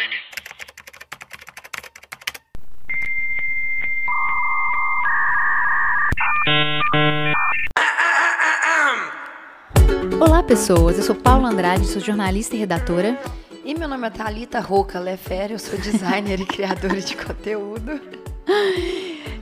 Design. 0.00 0.14
Olá, 10.20 10.42
pessoas. 10.42 10.96
Eu 10.96 11.02
sou 11.04 11.14
Paula 11.14 11.48
Andrade, 11.50 11.86
sou 11.86 12.00
jornalista 12.00 12.56
e 12.56 12.58
redatora. 12.58 13.20
E 13.62 13.74
meu 13.74 13.88
nome 13.88 14.06
é 14.06 14.10
Thalita 14.10 14.58
Roca 14.60 14.98
Lefere, 14.98 15.52
eu 15.52 15.58
sou 15.58 15.78
designer 15.78 16.40
e 16.40 16.46
criadora 16.46 17.00
de 17.00 17.14
conteúdo. 17.14 18.00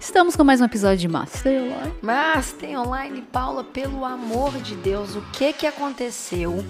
Estamos 0.00 0.34
com 0.34 0.42
mais 0.42 0.60
um 0.60 0.64
episódio 0.64 0.98
de 0.98 1.08
Master 1.08 1.62
Online. 1.62 1.92
Mas 2.02 2.52
tem 2.52 2.76
online, 2.76 3.22
Paula, 3.22 3.62
pelo 3.62 4.04
amor 4.04 4.52
de 4.60 4.74
Deus, 4.76 5.14
o 5.14 5.22
que 5.32 5.52
que 5.52 5.66
aconteceu 5.66 6.64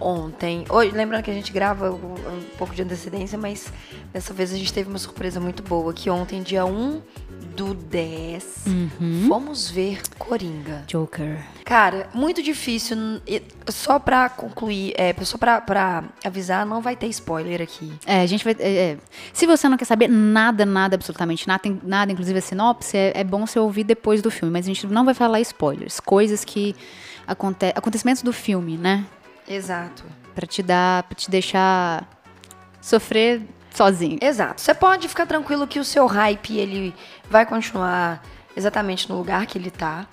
ontem? 0.00 0.64
Hoje, 0.68 0.92
lembrando 0.92 1.22
que 1.22 1.30
a 1.30 1.34
gente 1.34 1.52
grava 1.52 1.90
um, 1.90 2.42
pouco 2.56 2.74
de 2.74 2.82
antecedência, 2.82 3.38
mas 3.38 3.72
dessa 4.12 4.32
vez 4.32 4.52
a 4.52 4.56
gente 4.56 4.72
teve 4.72 4.88
uma 4.88 4.98
surpresa 4.98 5.38
muito 5.38 5.62
boa, 5.62 5.92
que 5.92 6.08
ontem, 6.08 6.42
dia 6.42 6.64
1 6.64 7.00
do 7.56 7.74
10, 7.74 8.64
fomos 9.28 9.70
ver 9.70 10.00
Coringa. 10.18 10.84
Joker. 10.86 11.44
Cara, 11.64 12.08
muito 12.14 12.42
difícil. 12.42 12.96
Só 13.68 13.98
pra 13.98 14.28
concluir, 14.28 14.94
é, 14.96 15.14
só 15.24 15.36
pra, 15.36 15.60
pra 15.60 16.04
avisar, 16.24 16.64
não 16.64 16.80
vai 16.80 16.96
ter 16.96 17.06
spoiler 17.08 17.60
aqui. 17.60 17.92
É, 18.06 18.22
a 18.22 18.26
gente 18.26 18.44
vai. 18.44 18.56
é, 18.58 18.92
é. 18.92 18.98
Se 19.32 19.46
você 19.46 19.68
não 19.68 19.76
quer 19.76 19.84
saber 19.84 20.08
nada, 20.08 20.64
nada, 20.64 20.94
absolutamente 20.96 21.46
nada, 21.46 21.62
nada, 21.82 22.12
inclusive 22.12 22.38
a 22.38 22.42
sinopse, 22.42 22.96
é, 22.96 23.12
é 23.14 23.24
bom 23.24 23.46
você 23.46 23.58
ouvir 23.58 23.84
depois 23.84 24.22
do 24.22 24.30
filme. 24.30 24.52
Mas 24.52 24.64
a 24.64 24.68
gente 24.68 24.86
não 24.86 25.04
vai 25.04 25.14
falar 25.14 25.40
spoilers. 25.40 26.00
Coisas 26.00 26.44
que. 26.44 26.74
Aconte 27.26 27.66
acontecimentos 27.76 28.22
do 28.22 28.32
filme, 28.32 28.76
né? 28.76 29.04
Exato. 29.48 30.04
Pra 30.34 30.46
te 30.46 30.62
dar. 30.62 31.02
Pra 31.04 31.14
te 31.14 31.30
deixar 31.30 32.08
sofrer 32.80 33.42
sozinho. 33.70 34.18
Exato. 34.20 34.60
Você 34.60 34.74
pode 34.74 35.08
ficar 35.08 35.26
tranquilo 35.26 35.66
que 35.66 35.78
o 35.78 35.84
seu 35.84 36.06
hype 36.06 36.56
ele 36.58 36.94
vai 37.28 37.46
continuar 37.46 38.22
exatamente 38.56 39.08
no 39.08 39.16
lugar 39.16 39.46
que 39.46 39.56
ele 39.56 39.70
tá, 39.70 40.06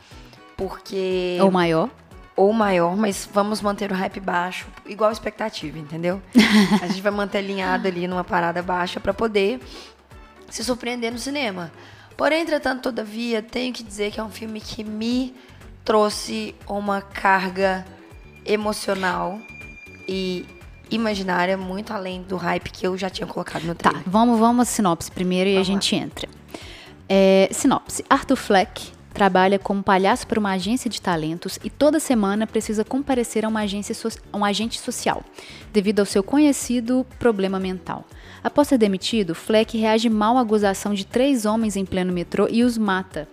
porque 0.55 1.38
Ou 1.42 1.52
maior. 1.52 1.89
ou 2.36 2.53
maior, 2.53 2.95
mas 2.95 3.28
vamos 3.31 3.61
manter 3.61 3.92
o 3.92 3.95
hype 3.95 4.20
baixo, 4.20 4.67
igual 4.86 5.09
a 5.09 5.14
expectativa, 5.14 5.78
entendeu? 5.80 6.22
a 6.81 6.88
gente 6.88 7.02
vai 7.02 7.11
manter 7.11 7.39
alinhado 7.39 7.88
ali 7.88 8.08
numa 8.08 8.23
parada 8.23 8.61
baixa 8.61 9.00
pra 9.00 9.14
poder 9.14 9.59
se 10.50 10.64
surpreender 10.64 11.11
no 11.11 11.17
cinema. 11.17 11.72
Porém, 12.16 12.42
entretanto, 12.42 12.83
todavia, 12.83 13.42
tenho 13.42 13.73
que 13.73 13.83
dizer 13.83 14.11
que 14.11 14.20
é 14.20 14.23
um 14.23 14.30
filme 14.30 14.59
que 14.61 14.83
me 14.83 15.36
trouxe 15.83 16.55
uma 16.67 17.02
carga 17.02 17.86
emocional 18.48 19.40
e 20.08 20.45
imaginária 20.90 21.58
muito 21.58 21.92
além 21.94 22.22
do 22.22 22.38
hype 22.38 22.70
que 22.72 22.88
eu 22.88 22.98
já 22.98 23.09
tinha 23.09 23.28
colocado 23.28 23.64
no 23.64 23.76
Tá, 23.76 23.89
trailer. 23.89 24.09
vamos, 24.09 24.39
vamos 24.39 24.62
à 24.62 24.66
sinopse 24.72 25.12
primeiro 25.12 25.50
e 25.50 25.54
Vamos 25.54 25.67
a 25.67 25.72
gente 25.72 25.95
entra. 25.95 26.28
É, 27.09 27.50
sinopse. 27.52 28.04
Arthur 28.09 28.36
Fleck 28.38 28.92
trabalha 29.14 29.58
como 29.58 29.81
palhaço 29.81 30.28
para 30.28 30.39
uma 30.39 30.52
agência 30.52 30.89
de 30.89 31.02
talentos 31.02 31.58
e 31.64 31.70
toda 31.70 32.00
semana 32.00 32.45
precisa 32.45 32.86
comparecer 32.86 33.44
a 33.44 33.48
uma 33.48 33.62
agência 33.62 33.95
so- 33.95 34.09
a 34.31 34.38
um 34.38 34.45
agente 34.45 34.80
social, 34.80 35.23
devido 35.73 36.00
ao 36.02 36.06
seu 36.06 36.22
conhecido 36.23 37.06
problema 37.17 37.59
mental. 37.59 38.06
Após 38.44 38.67
ser 38.67 38.78
demitido, 38.78 39.34
Fleck 39.34 39.78
reage 39.78 40.08
mal 40.09 40.38
à 40.38 40.42
acusação 40.42 40.94
de 40.94 41.06
três 41.06 41.45
homens 41.45 41.76
em 41.76 41.84
pleno 41.86 42.14
metrô 42.14 42.48
e 42.50 42.64
os 42.64 42.78
mata. 42.78 43.28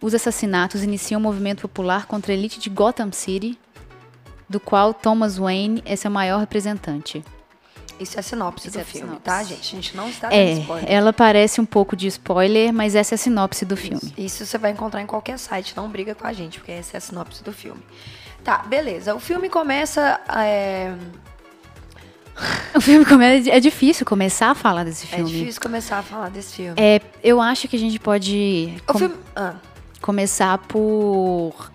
Os 0.00 0.14
assassinatos 0.14 0.82
iniciam 0.84 1.18
um 1.20 1.22
movimento 1.22 1.62
popular 1.62 2.06
contra 2.06 2.32
a 2.32 2.36
elite 2.36 2.60
de 2.60 2.68
Gotham 2.68 3.10
City, 3.12 3.58
do 4.52 4.60
qual 4.60 4.94
Thomas 4.94 5.36
Wayne 5.38 5.82
é 5.84 5.96
seu 5.96 6.10
maior 6.10 6.38
representante. 6.38 7.24
Isso 7.98 8.16
é 8.16 8.20
a 8.20 8.22
sinopse 8.22 8.68
Isso 8.68 8.76
do 8.76 8.80
é 8.80 8.84
filme, 8.84 9.06
sinopse. 9.06 9.24
tá, 9.24 9.42
gente? 9.44 9.60
A 9.60 9.74
gente 9.76 9.96
não 9.96 10.08
está 10.08 10.28
dando 10.28 10.38
É, 10.38 10.52
spoiler. 10.54 10.90
ela 10.92 11.12
parece 11.12 11.60
um 11.60 11.64
pouco 11.64 11.94
de 11.96 12.06
spoiler, 12.08 12.72
mas 12.72 12.94
essa 12.94 13.14
é 13.14 13.16
a 13.16 13.18
sinopse 13.18 13.64
do 13.64 13.76
filme. 13.76 14.12
Isso 14.18 14.44
você 14.44 14.58
vai 14.58 14.72
encontrar 14.72 15.00
em 15.02 15.06
qualquer 15.06 15.38
site, 15.38 15.74
não 15.76 15.88
briga 15.88 16.14
com 16.14 16.26
a 16.26 16.32
gente, 16.32 16.58
porque 16.58 16.72
essa 16.72 16.96
é 16.96 16.98
a 16.98 17.00
sinopse 17.00 17.42
do 17.44 17.52
filme. 17.52 17.80
Tá, 18.42 18.58
beleza. 18.58 19.14
O 19.14 19.20
filme 19.20 19.48
começa. 19.48 20.20
é, 20.36 20.92
O 22.74 22.80
filme 22.80 23.04
come- 23.04 23.48
é 23.48 23.60
difícil 23.60 24.04
começar 24.06 24.50
a 24.50 24.54
falar 24.54 24.84
desse 24.84 25.04
É 25.12 25.16
filme. 25.16 25.30
difícil 25.30 25.60
começar 25.60 25.98
a 25.98 26.02
falar 26.02 26.28
desse 26.30 26.54
filme. 26.56 26.74
É, 26.80 27.00
eu 27.22 27.40
acho 27.40 27.68
que 27.68 27.76
a 27.76 27.78
gente 27.78 28.00
pode 28.00 28.74
com- 28.86 28.98
filme. 28.98 29.14
Ah, 29.36 29.54
começar 30.00 30.58
por 30.58 31.70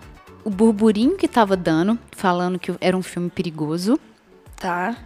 o 0.48 0.50
burburinho 0.50 1.14
que 1.14 1.28
tava 1.28 1.54
dando, 1.56 1.98
falando 2.12 2.58
que 2.58 2.74
era 2.80 2.96
um 2.96 3.02
filme 3.02 3.28
perigoso. 3.28 4.00
tá. 4.56 4.96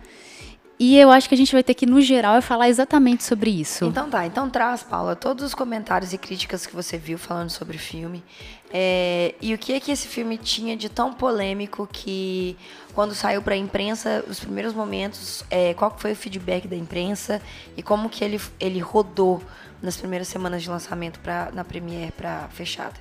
E 0.79 0.99
eu 0.99 1.13
acho 1.13 1.29
que 1.29 1.35
a 1.37 1.39
gente 1.39 1.53
vai 1.53 1.63
ter 1.63 1.75
que, 1.75 1.87
no 1.87 2.01
geral, 2.01 2.43
falar 2.43 2.69
exatamente 2.69 3.23
sobre 3.23 3.51
isso. 3.51 3.85
Então 3.85 4.11
tá, 4.11 4.27
então 4.27 4.51
traz, 4.51 4.83
Paula, 4.83 5.15
todos 5.15 5.45
os 5.45 5.55
comentários 5.55 6.13
e 6.13 6.19
críticas 6.19 6.67
que 6.67 6.75
você 6.75 6.99
viu 6.99 7.17
falando 7.17 7.51
sobre 7.51 7.77
o 7.77 7.79
filme. 7.79 8.25
É, 8.73 9.33
e 9.41 9.55
o 9.55 9.59
que 9.59 9.75
é 9.75 9.79
que 9.79 9.93
esse 9.93 10.09
filme 10.09 10.37
tinha 10.37 10.77
de 10.77 10.89
tão 10.89 11.13
polêmico 11.13 11.89
que 11.93 12.57
quando 12.95 13.15
saiu 13.15 13.41
pra 13.41 13.55
imprensa, 13.55 14.25
os 14.27 14.41
primeiros 14.41 14.75
momentos, 14.75 15.45
é, 15.51 15.73
qual 15.75 15.95
foi 15.97 16.13
o 16.13 16.17
feedback 16.17 16.67
da 16.67 16.75
imprensa 16.75 17.41
e 17.77 17.83
como 17.83 18.09
que 18.09 18.25
ele, 18.25 18.41
ele 18.59 18.81
rodou 18.81 19.41
nas 19.81 19.97
primeiras 19.97 20.27
semanas 20.27 20.65
de 20.65 20.71
lançamento 20.71 21.21
pra, 21.21 21.53
na 21.53 21.63
Premiere 21.63 22.11
pra 22.11 22.49
fechada. 22.49 22.97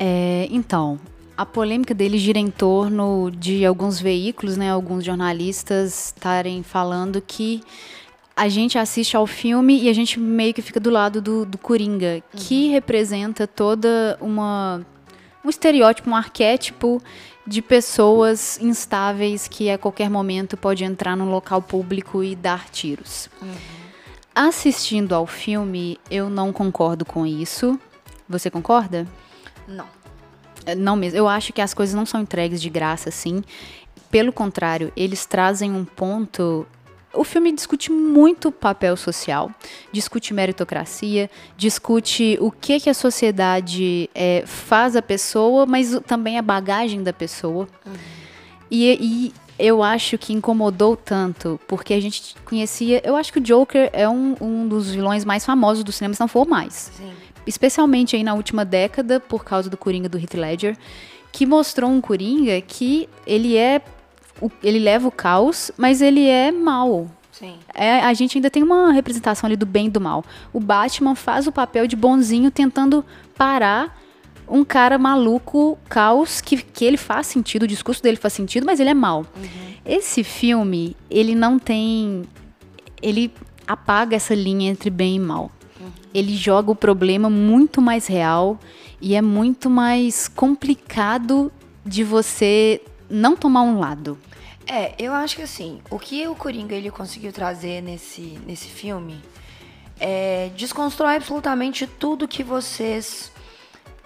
É, 0.00 0.48
então, 0.50 0.98
a 1.38 1.46
polêmica 1.46 1.94
dele 1.94 2.18
gira 2.18 2.40
em 2.40 2.50
torno 2.50 3.30
de 3.30 3.64
alguns 3.64 4.00
veículos, 4.00 4.56
né, 4.56 4.72
alguns 4.72 5.04
jornalistas 5.04 6.06
estarem 6.06 6.64
falando 6.64 7.22
que 7.24 7.62
a 8.34 8.48
gente 8.48 8.76
assiste 8.76 9.16
ao 9.16 9.24
filme 9.24 9.80
e 9.80 9.88
a 9.88 9.92
gente 9.92 10.18
meio 10.18 10.52
que 10.52 10.60
fica 10.60 10.80
do 10.80 10.90
lado 10.90 11.22
do, 11.22 11.46
do 11.46 11.56
Coringa, 11.56 12.20
que 12.34 12.70
representa 12.70 13.46
toda 13.46 14.18
uma 14.20 14.84
um 15.44 15.48
estereótipo, 15.48 16.10
um 16.10 16.16
arquétipo 16.16 17.00
de 17.46 17.62
pessoas 17.62 18.58
instáveis 18.60 19.46
que 19.46 19.70
a 19.70 19.78
qualquer 19.78 20.10
momento 20.10 20.56
pode 20.56 20.82
entrar 20.82 21.16
num 21.16 21.30
local 21.30 21.62
público 21.62 22.20
e 22.20 22.34
dar 22.34 22.68
tiros. 22.68 23.30
Assistindo 24.34 25.14
ao 25.14 25.24
filme, 25.24 26.00
eu 26.10 26.28
não 26.28 26.52
concordo 26.52 27.04
com 27.04 27.24
isso. 27.24 27.78
Você 28.28 28.50
concorda? 28.50 29.06
Não. 29.68 29.97
É, 30.66 30.74
Não 30.74 30.96
mesmo. 30.96 31.18
Eu 31.18 31.28
acho 31.28 31.52
que 31.52 31.60
as 31.60 31.74
coisas 31.74 31.94
não 31.94 32.06
são 32.06 32.20
entregues 32.20 32.60
de 32.60 32.70
graça, 32.70 33.08
assim. 33.08 33.42
Pelo 34.10 34.32
contrário, 34.32 34.92
eles 34.96 35.26
trazem 35.26 35.72
um 35.72 35.84
ponto. 35.84 36.66
O 37.12 37.24
filme 37.24 37.50
discute 37.52 37.90
muito 37.90 38.48
o 38.48 38.52
papel 38.52 38.96
social, 38.96 39.50
discute 39.90 40.32
meritocracia, 40.34 41.30
discute 41.56 42.36
o 42.40 42.50
que, 42.50 42.78
que 42.80 42.90
a 42.90 42.94
sociedade 42.94 44.08
é, 44.14 44.44
faz 44.46 44.94
a 44.94 45.02
pessoa, 45.02 45.64
mas 45.66 45.98
também 46.06 46.38
a 46.38 46.42
bagagem 46.42 47.02
da 47.02 47.12
pessoa. 47.12 47.66
E, 48.70 48.98
e 49.00 49.34
eu 49.58 49.82
acho 49.82 50.16
que 50.16 50.32
incomodou 50.32 50.96
tanto, 50.96 51.58
porque 51.66 51.92
a 51.92 52.00
gente 52.00 52.36
conhecia. 52.44 53.02
Eu 53.04 53.16
acho 53.16 53.32
que 53.32 53.38
o 53.38 53.42
Joker 53.42 53.90
é 53.92 54.08
um, 54.08 54.36
um 54.40 54.68
dos 54.68 54.90
vilões 54.90 55.24
mais 55.24 55.44
famosos 55.44 55.82
do 55.82 55.90
cinema, 55.90 56.14
se 56.14 56.20
não 56.20 56.28
for 56.28 56.46
mais 56.46 56.92
Sim. 56.96 57.12
Especialmente 57.48 58.14
aí 58.14 58.22
na 58.22 58.34
última 58.34 58.64
década, 58.64 59.18
por 59.18 59.44
causa 59.44 59.70
do 59.70 59.76
Coringa 59.76 60.08
do 60.08 60.18
Heath 60.18 60.34
Ledger, 60.34 60.76
que 61.32 61.46
mostrou 61.46 61.90
um 61.90 62.00
Coringa 62.00 62.60
que 62.60 63.08
ele 63.26 63.56
é 63.56 63.82
ele 64.62 64.78
leva 64.78 65.08
o 65.08 65.10
caos, 65.10 65.72
mas 65.76 66.00
ele 66.00 66.24
é 66.26 66.52
mal. 66.52 67.08
Sim. 67.32 67.56
É, 67.74 68.00
a 68.00 68.14
gente 68.14 68.38
ainda 68.38 68.48
tem 68.50 68.62
uma 68.62 68.92
representação 68.92 69.48
ali 69.48 69.56
do 69.56 69.66
bem 69.66 69.86
e 69.86 69.90
do 69.90 70.00
mal. 70.00 70.24
O 70.52 70.60
Batman 70.60 71.16
faz 71.16 71.48
o 71.48 71.52
papel 71.52 71.88
de 71.88 71.96
bonzinho 71.96 72.50
tentando 72.50 73.04
parar 73.36 73.98
um 74.48 74.64
cara 74.64 74.96
maluco, 74.96 75.78
caos, 75.88 76.40
que, 76.40 76.56
que 76.56 76.84
ele 76.84 76.96
faz 76.96 77.26
sentido, 77.26 77.64
o 77.64 77.66
discurso 77.66 78.02
dele 78.02 78.16
faz 78.16 78.32
sentido, 78.32 78.64
mas 78.64 78.80
ele 78.80 78.90
é 78.90 78.94
mal. 78.94 79.26
Esse 79.84 80.24
filme, 80.24 80.96
ele 81.10 81.34
não 81.34 81.58
tem. 81.58 82.22
Ele 83.00 83.32
apaga 83.66 84.16
essa 84.16 84.34
linha 84.34 84.70
entre 84.70 84.90
bem 84.90 85.16
e 85.16 85.20
mal. 85.20 85.50
Ele 86.12 86.36
joga 86.36 86.70
o 86.70 86.74
problema 86.74 87.30
muito 87.30 87.80
mais 87.80 88.06
real 88.06 88.58
e 89.00 89.14
é 89.14 89.22
muito 89.22 89.70
mais 89.70 90.28
complicado 90.28 91.52
de 91.84 92.02
você 92.02 92.80
não 93.08 93.36
tomar 93.36 93.62
um 93.62 93.78
lado. 93.78 94.18
É, 94.66 94.94
eu 94.98 95.14
acho 95.14 95.36
que 95.36 95.42
assim, 95.42 95.80
o 95.90 95.98
que 95.98 96.26
o 96.28 96.34
Coringa 96.34 96.74
ele 96.74 96.90
conseguiu 96.90 97.32
trazer 97.32 97.82
nesse, 97.82 98.38
nesse 98.46 98.68
filme 98.68 99.18
é 99.98 100.50
desconstrói 100.54 101.16
absolutamente 101.16 101.86
tudo 101.86 102.28
que 102.28 102.44
vocês 102.44 103.32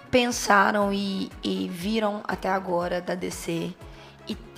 pensaram 0.09 0.93
e, 0.93 1.29
e 1.43 1.67
viram 1.67 2.21
até 2.27 2.49
agora 2.49 3.01
da 3.01 3.15
DC. 3.15 3.73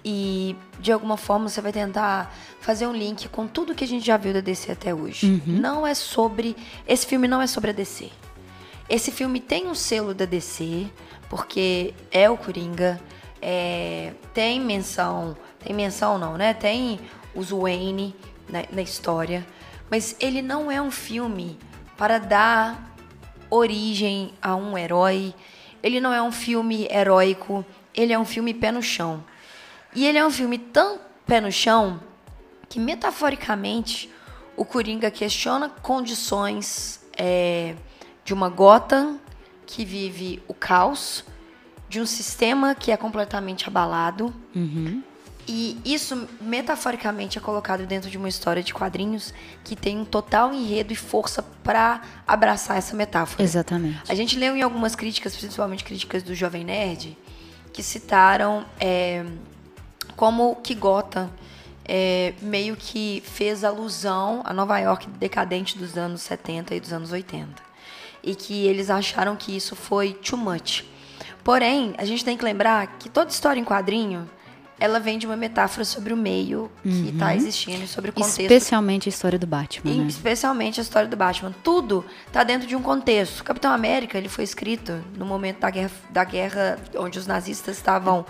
E, 0.08 0.56
de 0.80 0.92
alguma 0.92 1.18
forma 1.18 1.50
você 1.50 1.60
vai 1.60 1.72
tentar 1.72 2.32
fazer 2.62 2.86
um 2.86 2.94
link 2.94 3.28
com 3.30 3.48
tudo 3.48 3.74
que 3.74 3.84
a 3.84 3.88
gente 3.88 4.06
já 4.06 4.18
viu 4.18 4.32
da 4.34 4.40
DC 4.40 4.72
até 4.72 4.94
hoje. 4.94 5.42
Não 5.48 5.86
é 5.86 5.96
sobre. 5.96 6.56
Esse 6.88 7.08
filme 7.08 7.28
não 7.28 7.42
é 7.42 7.48
sobre 7.48 7.72
a 7.72 7.74
DC. 7.74 8.12
Esse 8.88 9.12
filme 9.12 9.40
tem 9.40 9.68
um 9.68 9.74
selo 9.74 10.14
da 10.14 10.26
DC, 10.26 10.86
porque 11.28 11.96
é 12.12 12.30
o 12.30 12.38
Coringa, 12.38 13.02
é, 13.42 14.14
tem 14.32 14.62
menção, 14.62 15.36
tem 15.58 15.76
menção 15.76 16.20
não, 16.20 16.38
né? 16.38 16.54
Tem 16.54 17.00
os 17.34 17.50
Wayne 17.50 18.16
na, 18.48 18.64
na 18.72 18.82
história, 18.84 19.46
Mas 19.90 20.16
ele 20.20 20.42
não 20.42 20.72
é 20.72 20.80
um 20.80 20.92
filme 20.92 21.58
para 21.98 22.20
dar 22.20 22.96
origem 23.50 24.34
a 24.42 24.56
um 24.56 24.78
herói. 24.78 25.34
Ele 25.82 26.00
não 26.00 26.14
é 26.14 26.22
um 26.22 26.32
filme 26.32 26.88
heróico. 26.92 27.66
Ele 27.94 28.14
é 28.14 28.20
um 28.20 28.26
filme 28.26 28.54
pé 28.54 28.72
no 28.72 28.82
chão. 28.82 29.24
E 29.96 30.06
ele 30.06 30.18
é 30.18 30.26
um 30.26 30.30
filme 30.30 30.58
tão 30.58 31.00
pé 31.26 31.40
no 31.40 31.52
chão 31.52 32.00
que, 32.68 32.80
metaforicamente, 32.80 34.12
o 34.58 34.66
Coringa 34.66 35.10
questiona 35.10 35.70
condições 35.70 37.00
é, 37.18 37.76
de 38.24 38.34
uma 38.34 38.50
Gotham 38.50 39.20
que 39.66 39.86
vive 39.86 40.44
o 40.48 40.54
caos, 40.54 41.24
de 41.90 42.00
um 42.00 42.06
sistema 42.06 42.76
que 42.76 42.92
é 42.92 42.98
completamente 42.98 43.68
abalado. 43.68 44.34
Uhum. 44.56 45.02
E 45.48 45.80
isso, 45.86 46.28
metaforicamente, 46.42 47.38
é 47.38 47.42
colocado 47.42 47.86
dentro 47.86 48.10
de 48.10 48.18
uma 48.18 48.28
história 48.28 48.64
de 48.64 48.74
quadrinhos 48.74 49.34
que 49.64 49.76
tem 49.76 50.00
um 50.00 50.06
total 50.06 50.52
enredo 50.52 50.92
e 50.92 50.96
força 50.96 51.44
para 51.64 52.02
abraçar 52.28 52.78
essa 52.78 52.96
metáfora. 52.96 53.44
Exatamente. 53.44 54.00
A 54.10 54.16
gente 54.16 54.38
leu 54.38 54.56
em 54.56 54.64
algumas 54.64 54.96
críticas, 54.96 55.36
principalmente 55.36 55.84
críticas 55.84 56.24
do 56.24 56.34
Jovem 56.34 56.64
Nerd, 56.64 57.16
que 57.72 57.84
citaram 57.84 58.66
é, 58.80 59.24
como 60.16 60.56
que 60.58 60.74
Gotham 60.74 61.30
é, 61.88 62.34
meio 62.42 62.76
que 62.76 63.22
fez 63.26 63.64
alusão 63.64 64.42
a 64.44 64.54
Nova 64.54 64.80
York 64.80 65.08
decadente 65.20 65.78
dos 65.78 65.98
anos 65.98 66.22
70 66.22 66.76
e 66.76 66.80
dos 66.80 66.92
anos 66.92 67.12
80. 67.12 67.48
E 68.24 68.34
que 68.34 68.66
eles 68.66 68.90
acharam 68.90 69.36
que 69.36 69.56
isso 69.56 69.76
foi 69.76 70.14
too 70.14 70.38
much. 70.38 70.84
Porém, 71.44 71.94
a 71.98 72.06
gente 72.06 72.26
tem 72.26 72.36
que 72.36 72.44
lembrar 72.44 72.98
que 72.98 73.08
toda 73.08 73.30
história 73.30 73.60
em 73.60 73.64
quadrinho 73.64 74.28
ela 74.80 75.00
vem 75.00 75.18
de 75.18 75.26
uma 75.26 75.38
metáfora 75.38 75.86
sobre 75.86 76.12
o 76.12 76.18
meio 76.18 76.70
que 76.84 77.10
está 77.10 77.34
existindo, 77.34 77.88
sobre 77.88 78.10
o 78.10 78.14
contexto. 78.14 78.42
Especialmente 78.42 79.08
a 79.08 79.10
história 79.10 79.40
do 79.40 79.48
Batman, 79.48 79.92
E 79.92 79.98
né? 80.00 80.08
Especialmente 80.08 80.82
a 80.82 80.84
história 80.84 81.08
do 81.08 81.16
Batman. 81.16 81.54
Tudo 81.64 82.04
está 82.28 82.44
dentro 82.44 82.68
de 82.68 82.76
um 82.76 82.82
contexto. 82.82 83.44
Capitão 83.44 83.72
América 83.72 84.18
ele 84.18 84.28
foi 84.28 84.44
escrito 84.44 85.02
no 85.16 85.26
momento 85.26 85.60
da 85.60 85.70
guerra, 85.70 85.92
da 86.10 86.24
guerra 86.24 86.80
onde 86.98 87.18
os 87.18 87.26
nazistas 87.26 87.78
estavam 87.78 88.26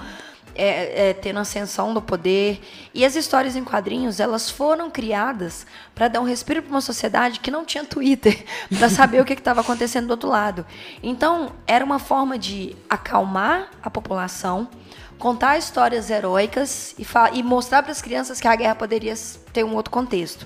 é, 0.55 1.09
é, 1.09 1.13
tendo 1.13 1.39
ascensão 1.39 1.93
do 1.93 2.01
poder. 2.01 2.61
E 2.93 3.05
as 3.05 3.15
histórias 3.15 3.55
em 3.55 3.63
quadrinhos 3.63 4.19
elas 4.19 4.49
foram 4.49 4.89
criadas 4.89 5.65
para 5.93 6.07
dar 6.07 6.21
um 6.21 6.23
respiro 6.23 6.61
para 6.61 6.71
uma 6.71 6.81
sociedade 6.81 7.39
que 7.39 7.51
não 7.51 7.65
tinha 7.65 7.83
Twitter 7.83 8.45
para 8.77 8.89
saber 8.89 9.21
o 9.21 9.25
que 9.25 9.33
estava 9.33 9.61
acontecendo 9.61 10.07
do 10.07 10.11
outro 10.11 10.29
lado. 10.29 10.65
Então 11.03 11.51
era 11.67 11.83
uma 11.83 11.99
forma 11.99 12.37
de 12.37 12.75
acalmar 12.89 13.69
a 13.83 13.89
população 13.89 14.69
contar 15.17 15.57
histórias 15.57 16.09
heróicas 16.09 16.93
e, 16.99 17.05
e 17.33 17.43
mostrar 17.43 17.81
para 17.83 17.91
as 17.91 18.01
crianças 18.01 18.39
que 18.39 18.47
a 18.47 18.55
guerra 18.55 18.75
poderia 18.75 19.13
ter 19.53 19.63
um 19.63 19.73
outro 19.73 19.91
contexto. 19.91 20.45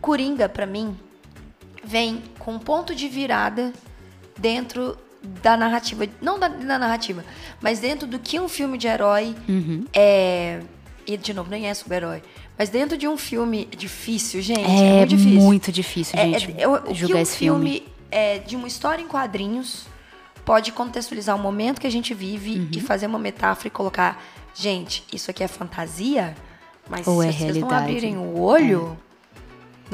Coringa, 0.00 0.48
para 0.48 0.66
mim, 0.66 0.98
vem 1.82 2.22
com 2.38 2.54
um 2.54 2.58
ponto 2.58 2.94
de 2.94 3.08
virada 3.08 3.72
dentro 4.38 4.98
da 5.42 5.56
narrativa, 5.56 6.06
não 6.20 6.38
da, 6.38 6.48
da, 6.48 6.78
narrativa, 6.78 7.24
mas 7.60 7.80
dentro 7.80 8.06
do 8.06 8.18
que 8.18 8.38
um 8.38 8.48
filme 8.48 8.76
de 8.78 8.86
herói 8.86 9.34
Uhum. 9.48 9.84
é. 9.92 10.60
E, 11.06 11.16
de 11.18 11.34
novo, 11.34 11.50
nem 11.50 11.66
é 11.68 11.74
super-herói. 11.74 12.22
Mas 12.58 12.70
dentro 12.70 12.96
de 12.96 13.06
um 13.06 13.16
filme 13.18 13.68
difícil, 13.76 14.40
gente, 14.40 14.60
é, 14.62 14.86
É 14.86 14.96
muito 14.98 15.08
difícil. 15.10 15.40
muito 15.40 15.72
difícil, 15.72 16.18
É- 16.18 16.38
gente, 16.38 16.54
é- 16.58 16.66
o- 16.68 16.90
o 16.90 16.94
julgar 16.94 17.06
que 17.08 17.14
um 17.14 17.18
esse 17.22 17.36
filme. 17.36 17.86
é, 18.10 18.38
de 18.38 18.56
uma 18.56 18.66
história 18.68 19.02
em 19.02 19.08
quadrinhos 19.08 19.86
pode 20.46 20.72
contextualizar 20.72 21.36
o 21.36 21.38
momento 21.38 21.80
que 21.80 21.86
a 21.86 21.90
gente 21.90 22.14
vive 22.14 22.58
Uhum. 22.60 22.68
e 22.72 22.80
fazer 22.80 23.06
uma 23.06 23.18
metáfora 23.18 23.68
e 23.68 23.70
colocar, 23.70 24.22
gente, 24.54 25.04
isso 25.12 25.30
aqui 25.30 25.42
é 25.42 25.48
fantasia, 25.48 26.34
mas 26.88 27.06
Ou 27.06 27.20
se 27.22 27.28
é 27.28 27.32
vocês 27.32 27.56
não 27.56 27.68
realidade. 27.68 27.74
É. 27.74 27.96
abrirem 27.96 28.16
o 28.16 28.40
olho, 28.40 28.96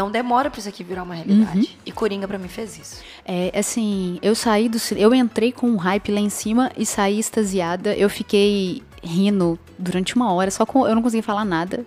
não 0.01 0.11
demora 0.11 0.51
pra 0.51 0.59
isso 0.59 0.69
aqui 0.69 0.83
virar 0.83 1.03
uma 1.03 1.15
realidade. 1.15 1.59
Uhum. 1.59 1.67
E 1.85 1.93
Coringa 1.93 2.27
pra 2.27 2.39
mim 2.39 2.49
fez 2.49 2.79
isso. 2.79 3.03
É, 3.25 3.53
assim, 3.55 4.19
eu 4.23 4.35
saí 4.35 4.69
do 4.69 4.79
eu 4.97 5.15
entrei 5.15 5.53
com 5.53 5.69
um 5.69 5.77
hype 5.77 6.11
lá 6.11 6.21
em 6.21 6.31
cima 6.31 6.73
e 6.77 6.87
saí 6.87 7.19
extasiada. 7.19 7.95
Eu 7.95 8.09
fiquei 8.09 8.83
rindo 9.03 9.59
durante 9.79 10.17
uma 10.17 10.33
hora, 10.33 10.51
só 10.51 10.65
com 10.65 10.87
eu 10.87 10.95
não 10.95 11.03
conseguia 11.03 11.23
falar 11.23 11.45
nada. 11.45 11.85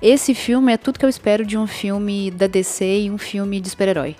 Esse 0.00 0.34
filme 0.34 0.72
é 0.72 0.76
tudo 0.76 0.98
que 0.98 1.04
eu 1.04 1.10
espero 1.10 1.44
de 1.44 1.56
um 1.58 1.66
filme 1.66 2.30
da 2.30 2.46
DC 2.46 3.02
e 3.02 3.10
um 3.10 3.18
filme 3.18 3.60
de 3.60 3.68
super-herói. 3.68 4.16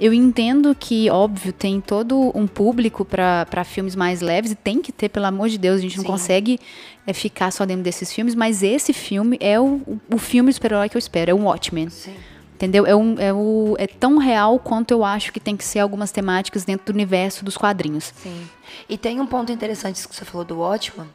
Eu 0.00 0.14
entendo 0.14 0.74
que, 0.74 1.10
óbvio, 1.10 1.52
tem 1.52 1.78
todo 1.78 2.32
um 2.34 2.46
público 2.46 3.04
pra 3.04 3.44
pra 3.44 3.62
filmes 3.62 3.94
mais 3.94 4.22
leves 4.22 4.52
e 4.52 4.54
tem 4.54 4.80
que 4.80 4.90
ter, 4.90 5.10
pelo 5.10 5.26
amor 5.26 5.50
de 5.50 5.58
Deus, 5.58 5.78
a 5.78 5.82
gente 5.82 5.98
não 5.98 6.04
Sim. 6.04 6.10
consegue 6.10 6.58
é, 7.06 7.12
ficar 7.12 7.50
só 7.50 7.66
dentro 7.66 7.82
desses 7.82 8.10
filmes, 8.10 8.34
mas 8.34 8.62
esse 8.62 8.94
filme 8.94 9.36
é 9.38 9.60
o, 9.60 9.82
o 10.10 10.18
filme 10.18 10.50
super-herói 10.50 10.88
que 10.88 10.96
eu 10.96 10.98
espero, 10.98 11.30
é 11.30 11.34
um 11.34 11.44
Watchmen. 11.44 11.90
Sim. 11.90 12.14
Entendeu? 12.60 12.84
É, 12.86 12.94
um, 12.94 13.18
é, 13.18 13.32
o, 13.32 13.74
é 13.78 13.86
tão 13.86 14.18
real 14.18 14.58
quanto 14.58 14.90
eu 14.90 15.02
acho 15.02 15.32
que 15.32 15.40
tem 15.40 15.56
que 15.56 15.64
ser 15.64 15.78
algumas 15.78 16.12
temáticas 16.12 16.62
dentro 16.62 16.84
do 16.84 16.94
universo 16.94 17.42
dos 17.42 17.56
quadrinhos. 17.56 18.12
Sim. 18.14 18.46
E 18.86 18.98
tem 18.98 19.18
um 19.18 19.26
ponto 19.26 19.50
interessante 19.50 20.06
que 20.06 20.14
você 20.14 20.26
falou 20.26 20.44
do 20.44 20.58
Watchman. 20.58 21.08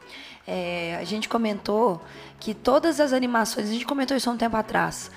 É, 0.48 0.98
a 1.00 1.04
gente 1.04 1.30
comentou 1.30 2.02
que 2.40 2.56
todas 2.56 3.00
as 3.00 3.14
animações, 3.14 3.70
a 3.70 3.72
gente 3.72 3.86
comentou 3.86 4.18
isso 4.18 4.28
há 4.28 4.34
um 4.34 4.38
tempo 4.38 4.58
atrás. 4.58 5.12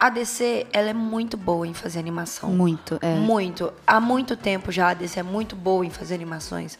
A 0.00 0.08
DC, 0.08 0.66
ela 0.72 0.88
é 0.88 0.94
muito 0.94 1.36
boa 1.36 1.66
em 1.66 1.74
fazer 1.74 1.98
animação. 1.98 2.48
Muito, 2.48 2.98
é. 3.02 3.14
Muito. 3.16 3.70
Há 3.86 4.00
muito 4.00 4.38
tempo 4.38 4.72
já 4.72 4.88
a 4.88 4.94
DC 4.94 5.20
é 5.20 5.22
muito 5.22 5.54
boa 5.54 5.84
em 5.84 5.90
fazer 5.90 6.14
animações. 6.14 6.78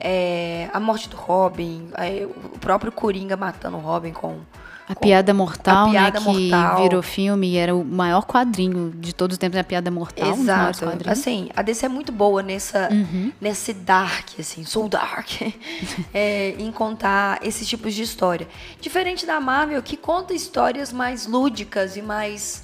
É, 0.00 0.70
a 0.72 0.80
morte 0.80 1.06
do 1.10 1.18
Robin, 1.18 1.90
é, 1.98 2.26
o 2.26 2.58
próprio 2.58 2.90
Coringa 2.90 3.36
matando 3.36 3.76
o 3.76 3.80
Robin 3.80 4.12
com. 4.12 4.40
A 4.88 4.94
Piada 4.94 5.34
Mortal, 5.34 5.88
A 5.88 5.90
Piada 5.90 6.18
né, 6.20 6.26
que 6.32 6.50
Mortal. 6.50 6.82
virou 6.82 7.02
filme 7.02 7.48
e 7.50 7.56
era 7.58 7.76
o 7.76 7.84
maior 7.84 8.24
quadrinho 8.24 8.90
de 8.96 9.14
todos 9.14 9.34
os 9.34 9.38
tempos, 9.38 9.56
é 9.58 9.60
a 9.60 9.64
Piada 9.64 9.90
Mortal, 9.90 10.30
um 10.34 10.40
Exato. 10.42 10.78
quadrinhos. 10.86 11.18
Assim, 11.18 11.50
a 11.54 11.60
DC 11.60 11.84
é 11.84 11.88
muito 11.90 12.10
boa 12.10 12.42
nessa, 12.42 12.88
Uhum. 12.90 13.30
nesse 13.38 13.74
dark, 13.74 14.28
assim, 14.40 14.64
sou 14.64 14.88
dark, 14.88 15.28
é, 16.14 16.54
em 16.58 16.72
contar 16.72 17.38
esses 17.42 17.68
tipos 17.68 17.92
de 17.92 18.02
história. 18.02 18.48
Diferente 18.80 19.26
da 19.26 19.38
Marvel, 19.40 19.82
que 19.82 19.96
conta 19.96 20.32
histórias 20.32 20.90
mais 20.90 21.26
lúdicas 21.26 21.96
e 21.96 22.00
mais, 22.02 22.62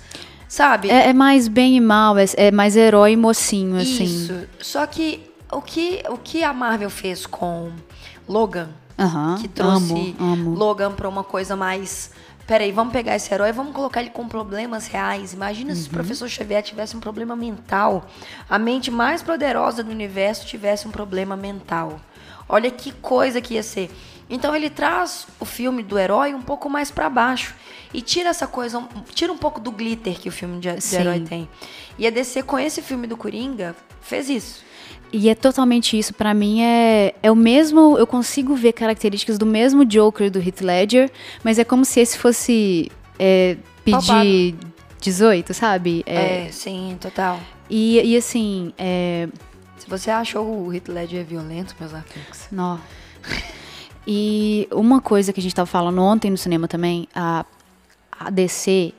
sabe? 0.48 0.90
É, 0.90 1.08
é 1.10 1.12
mais 1.12 1.46
bem 1.46 1.76
e 1.76 1.80
mal, 1.80 2.16
é, 2.16 2.24
é 2.36 2.50
mais 2.50 2.74
herói 2.74 3.12
e 3.12 3.16
mocinho, 3.16 3.76
assim. 3.76 4.04
Isso. 4.04 4.46
Só 4.60 4.86
que 4.86 5.20
o, 5.52 5.60
que 5.60 6.02
o 6.08 6.16
que 6.16 6.42
a 6.42 6.54
Marvel 6.54 6.88
fez 6.88 7.26
com 7.26 7.70
Logan, 8.26 8.70
Aham, 8.98 9.38
que 9.40 9.48
trouxe 9.48 10.14
amo, 10.18 10.32
amo. 10.32 10.54
Logan 10.54 10.92
pra 10.92 11.08
uma 11.08 11.24
coisa 11.24 11.56
mais. 11.56 12.10
Peraí, 12.46 12.70
vamos 12.72 12.92
pegar 12.92 13.16
esse 13.16 13.32
herói 13.32 13.48
e 13.48 13.52
vamos 13.52 13.72
colocar 13.74 14.00
ele 14.02 14.10
com 14.10 14.28
problemas 14.28 14.86
reais. 14.86 15.32
Imagina 15.32 15.70
Uhum. 15.70 15.76
se 15.76 15.88
o 15.88 15.90
professor 15.90 16.28
Xavier 16.28 16.62
tivesse 16.62 16.94
um 16.96 17.00
problema 17.00 17.34
mental. 17.34 18.04
A 18.48 18.58
mente 18.58 18.90
mais 18.90 19.22
poderosa 19.22 19.82
do 19.82 19.90
universo 19.90 20.46
tivesse 20.46 20.86
um 20.86 20.90
problema 20.90 21.36
mental. 21.36 21.98
Olha 22.46 22.70
que 22.70 22.92
coisa 22.92 23.40
que 23.40 23.54
ia 23.54 23.62
ser. 23.62 23.90
Então 24.28 24.54
ele 24.56 24.70
traz 24.70 25.26
o 25.38 25.44
filme 25.44 25.82
do 25.82 25.98
herói 25.98 26.32
um 26.34 26.42
pouco 26.42 26.68
mais 26.70 26.90
pra 26.90 27.08
baixo 27.10 27.54
e 27.92 28.00
tira 28.00 28.30
essa 28.30 28.46
coisa, 28.46 28.78
um- 28.78 28.88
tira 29.14 29.32
um 29.32 29.36
pouco 29.38 29.60
do 29.60 29.70
glitter 29.70 30.18
que 30.18 30.28
o 30.28 30.32
filme 30.32 30.58
de, 30.60 30.74
de 30.74 30.96
herói 30.96 31.20
tem. 31.20 31.48
E 31.98 32.06
a 32.06 32.10
DC 32.10 32.42
com 32.42 32.58
esse 32.58 32.80
filme 32.82 33.06
do 33.06 33.16
Coringa 33.16 33.74
fez 34.00 34.28
isso. 34.30 34.62
E 35.12 35.28
é 35.28 35.34
totalmente 35.34 35.96
isso. 35.96 36.12
Pra 36.12 36.34
mim 36.34 36.60
é, 36.62 37.14
é 37.22 37.30
o 37.30 37.36
mesmo. 37.36 37.96
Eu 37.98 38.06
consigo 38.06 38.56
ver 38.56 38.72
características 38.72 39.38
do 39.38 39.46
mesmo 39.46 39.84
Joker 39.84 40.28
do 40.30 40.40
Heath 40.40 40.60
Ledger, 40.62 41.10
mas 41.44 41.58
é 41.58 41.64
como 41.64 41.84
se 41.84 42.00
esse 42.00 42.18
fosse 42.18 42.90
é, 43.18 43.56
pedir 43.84 44.56
18, 45.00 45.54
sabe? 45.54 46.02
É, 46.06 46.46
É, 46.46 46.48
sim, 46.50 46.96
total. 47.00 47.38
E, 47.70 48.00
e 48.02 48.16
assim, 48.16 48.72
é, 48.76 49.28
Se 49.76 49.88
você 49.88 50.10
achou 50.10 50.66
o 50.66 50.72
Heath 50.74 50.88
Ledger 50.88 51.24
violento, 51.24 51.76
meus 51.78 51.92
amigos. 51.94 52.48
Nó. 52.50 52.78
E 54.06 54.68
uma 54.70 55.00
coisa 55.00 55.32
que 55.32 55.40
a 55.40 55.42
gente 55.42 55.54
tava 55.54 55.66
falando 55.66 56.00
ontem 56.00 56.30
no 56.30 56.36
cinema 56.36 56.68
também, 56.68 57.08
a, 57.14 57.44
a 58.12 58.30
DC, 58.30 58.92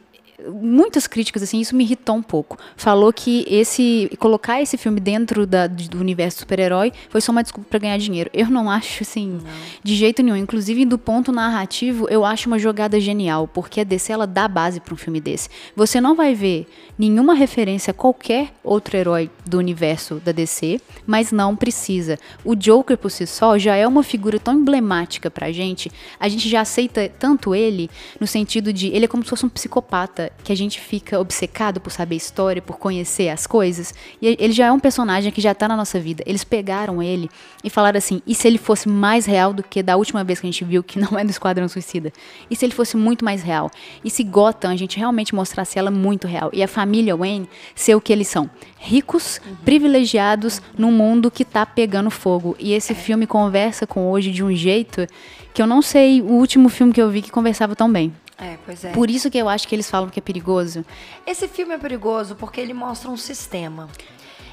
muitas 0.51 1.07
críticas 1.07 1.43
assim, 1.43 1.59
isso 1.59 1.75
me 1.75 1.83
irritou 1.83 2.15
um 2.15 2.21
pouco. 2.21 2.57
Falou 2.75 3.11
que 3.13 3.45
esse 3.49 4.09
colocar 4.19 4.61
esse 4.61 4.77
filme 4.77 4.99
dentro 4.99 5.45
da- 5.47 5.67
do 5.67 5.99
universo 5.99 6.39
super-herói 6.39 6.91
foi 7.09 7.21
só 7.21 7.31
uma 7.31 7.41
desculpa 7.43 7.69
para 7.69 7.79
ganhar 7.79 7.97
dinheiro. 7.97 8.29
Eu 8.33 8.47
não 8.49 8.69
acho 8.69 9.03
assim, 9.03 9.39
de 9.83 9.95
jeito 9.95 10.21
nenhum. 10.21 10.35
Inclusive 10.35 10.85
do 10.85 10.97
ponto 10.97 11.31
narrativo, 11.31 12.07
eu 12.09 12.25
acho 12.25 12.47
uma 12.47 12.59
jogada 12.59 12.99
genial, 12.99 13.47
porque 13.47 13.79
a 13.81 13.83
DC 13.83 14.11
ela 14.11 14.27
dá 14.27 14.47
base 14.47 14.79
para 14.79 14.93
um 14.93 14.97
filme 14.97 15.21
desse. 15.21 15.49
Você 15.75 16.01
não 16.01 16.15
vai 16.15 16.33
ver 16.35 16.67
nenhuma 16.97 17.33
referência 17.33 17.91
a 17.91 17.93
qualquer 17.93 18.53
outro 18.63 18.95
herói 18.97 19.29
do 19.45 19.57
universo 19.57 20.15
da 20.23 20.31
DC, 20.31 20.79
mas 21.05 21.31
não 21.31 21.55
precisa. 21.55 22.17
O 22.43 22.55
Joker 22.55 22.97
por 22.97 23.09
si 23.11 23.25
só 23.27 23.57
já 23.57 23.75
é 23.75 23.87
uma 23.87 24.03
figura 24.03 24.39
tão 24.39 24.53
emblemática 24.53 25.29
pra 25.29 25.51
gente. 25.51 25.91
A 26.19 26.27
gente 26.27 26.47
já 26.49 26.61
aceita 26.61 27.09
tanto 27.19 27.53
ele 27.55 27.89
no 28.19 28.27
sentido 28.27 28.71
de 28.73 28.87
ele 28.87 29.05
é 29.05 29.07
como 29.07 29.23
se 29.23 29.29
fosse 29.29 29.45
um 29.45 29.49
psicopata 29.49 30.24
que 30.43 30.51
a 30.51 30.55
gente 30.55 30.79
fica 30.79 31.19
obcecado 31.19 31.79
por 31.79 31.91
saber 31.91 32.15
história, 32.15 32.61
por 32.61 32.77
conhecer 32.77 33.29
as 33.29 33.47
coisas. 33.47 33.93
E 34.21 34.35
ele 34.39 34.53
já 34.53 34.67
é 34.67 34.71
um 34.71 34.79
personagem 34.79 35.31
que 35.31 35.41
já 35.41 35.53
tá 35.53 35.67
na 35.67 35.75
nossa 35.75 35.99
vida. 35.99 36.23
Eles 36.25 36.43
pegaram 36.43 37.01
ele 37.01 37.29
e 37.63 37.69
falaram 37.69 37.97
assim: 37.97 38.21
e 38.25 38.35
se 38.35 38.47
ele 38.47 38.57
fosse 38.57 38.87
mais 38.87 39.25
real 39.25 39.53
do 39.53 39.63
que 39.63 39.81
da 39.81 39.95
última 39.95 40.23
vez 40.23 40.39
que 40.39 40.47
a 40.47 40.51
gente 40.51 40.63
viu 40.63 40.83
que 40.83 40.99
não 40.99 41.17
é 41.17 41.23
do 41.23 41.29
Esquadrão 41.29 41.67
Suicida? 41.67 42.11
E 42.49 42.55
se 42.55 42.65
ele 42.65 42.73
fosse 42.73 42.97
muito 42.97 43.23
mais 43.23 43.41
real? 43.41 43.71
E 44.03 44.09
se 44.09 44.23
Gotham 44.23 44.71
a 44.71 44.75
gente 44.75 44.97
realmente 44.97 45.33
mostrasse 45.33 45.77
ela 45.79 45.91
muito 45.91 46.27
real? 46.27 46.49
E 46.53 46.61
a 46.63 46.67
família 46.67 47.15
Wayne 47.15 47.49
ser 47.73 47.95
o 47.95 48.01
que 48.01 48.13
eles 48.13 48.27
são? 48.27 48.49
Ricos, 48.77 49.41
uhum. 49.45 49.55
privilegiados, 49.65 50.61
num 50.77 50.91
mundo 50.91 51.31
que 51.31 51.43
tá 51.43 51.65
pegando 51.65 52.11
fogo. 52.11 52.55
E 52.59 52.73
esse 52.73 52.93
filme 52.93 53.25
conversa 53.25 53.87
com 53.87 54.11
hoje 54.11 54.31
de 54.31 54.43
um 54.43 54.53
jeito 54.55 55.07
que 55.55 55.61
eu 55.61 55.65
não 55.65 55.81
sei 55.81 56.21
o 56.21 56.33
último 56.33 56.67
filme 56.67 56.91
que 56.91 57.01
eu 57.01 57.09
vi 57.09 57.21
que 57.21 57.31
conversava 57.31 57.75
tão 57.77 57.91
bem. 57.91 58.13
É, 58.37 58.57
pois 58.65 58.83
é. 58.83 58.91
Por 58.91 59.09
isso 59.09 59.31
que 59.31 59.37
eu 59.37 59.47
acho 59.47 59.65
que 59.65 59.73
eles 59.73 59.89
falam 59.89 60.09
que 60.09 60.19
é 60.19 60.21
perigoso. 60.21 60.85
Esse 61.25 61.47
filme 61.47 61.73
é 61.73 61.77
perigoso 61.77 62.35
porque 62.35 62.59
ele 62.59 62.73
mostra 62.73 63.09
um 63.09 63.15
sistema. 63.15 63.87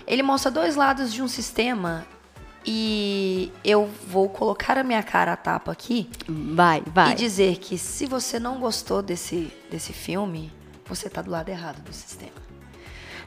Ele 0.07 0.23
mostra 0.23 0.49
dois 0.49 0.77
lados 0.77 1.13
de 1.13 1.21
um 1.21 1.27
sistema 1.27 2.07
e 2.65 3.51
eu 3.65 3.91
vou 4.07 4.29
colocar 4.29 4.79
a 4.79 4.85
minha 4.85 5.03
cara 5.03 5.33
a 5.33 5.37
tapa 5.37 5.73
aqui. 5.73 6.09
Vai, 6.29 6.85
vai. 6.87 7.11
E 7.11 7.15
dizer 7.17 7.57
que 7.59 7.77
se 7.77 8.07
você 8.07 8.39
não 8.39 8.61
gostou 8.61 9.03
desse, 9.03 9.53
desse 9.69 9.93
filme, 9.93 10.53
você 10.87 11.11
tá 11.11 11.21
do 11.21 11.33
lado 11.33 11.49
errado 11.49 11.83
do 11.83 11.93
sistema. 11.93 12.31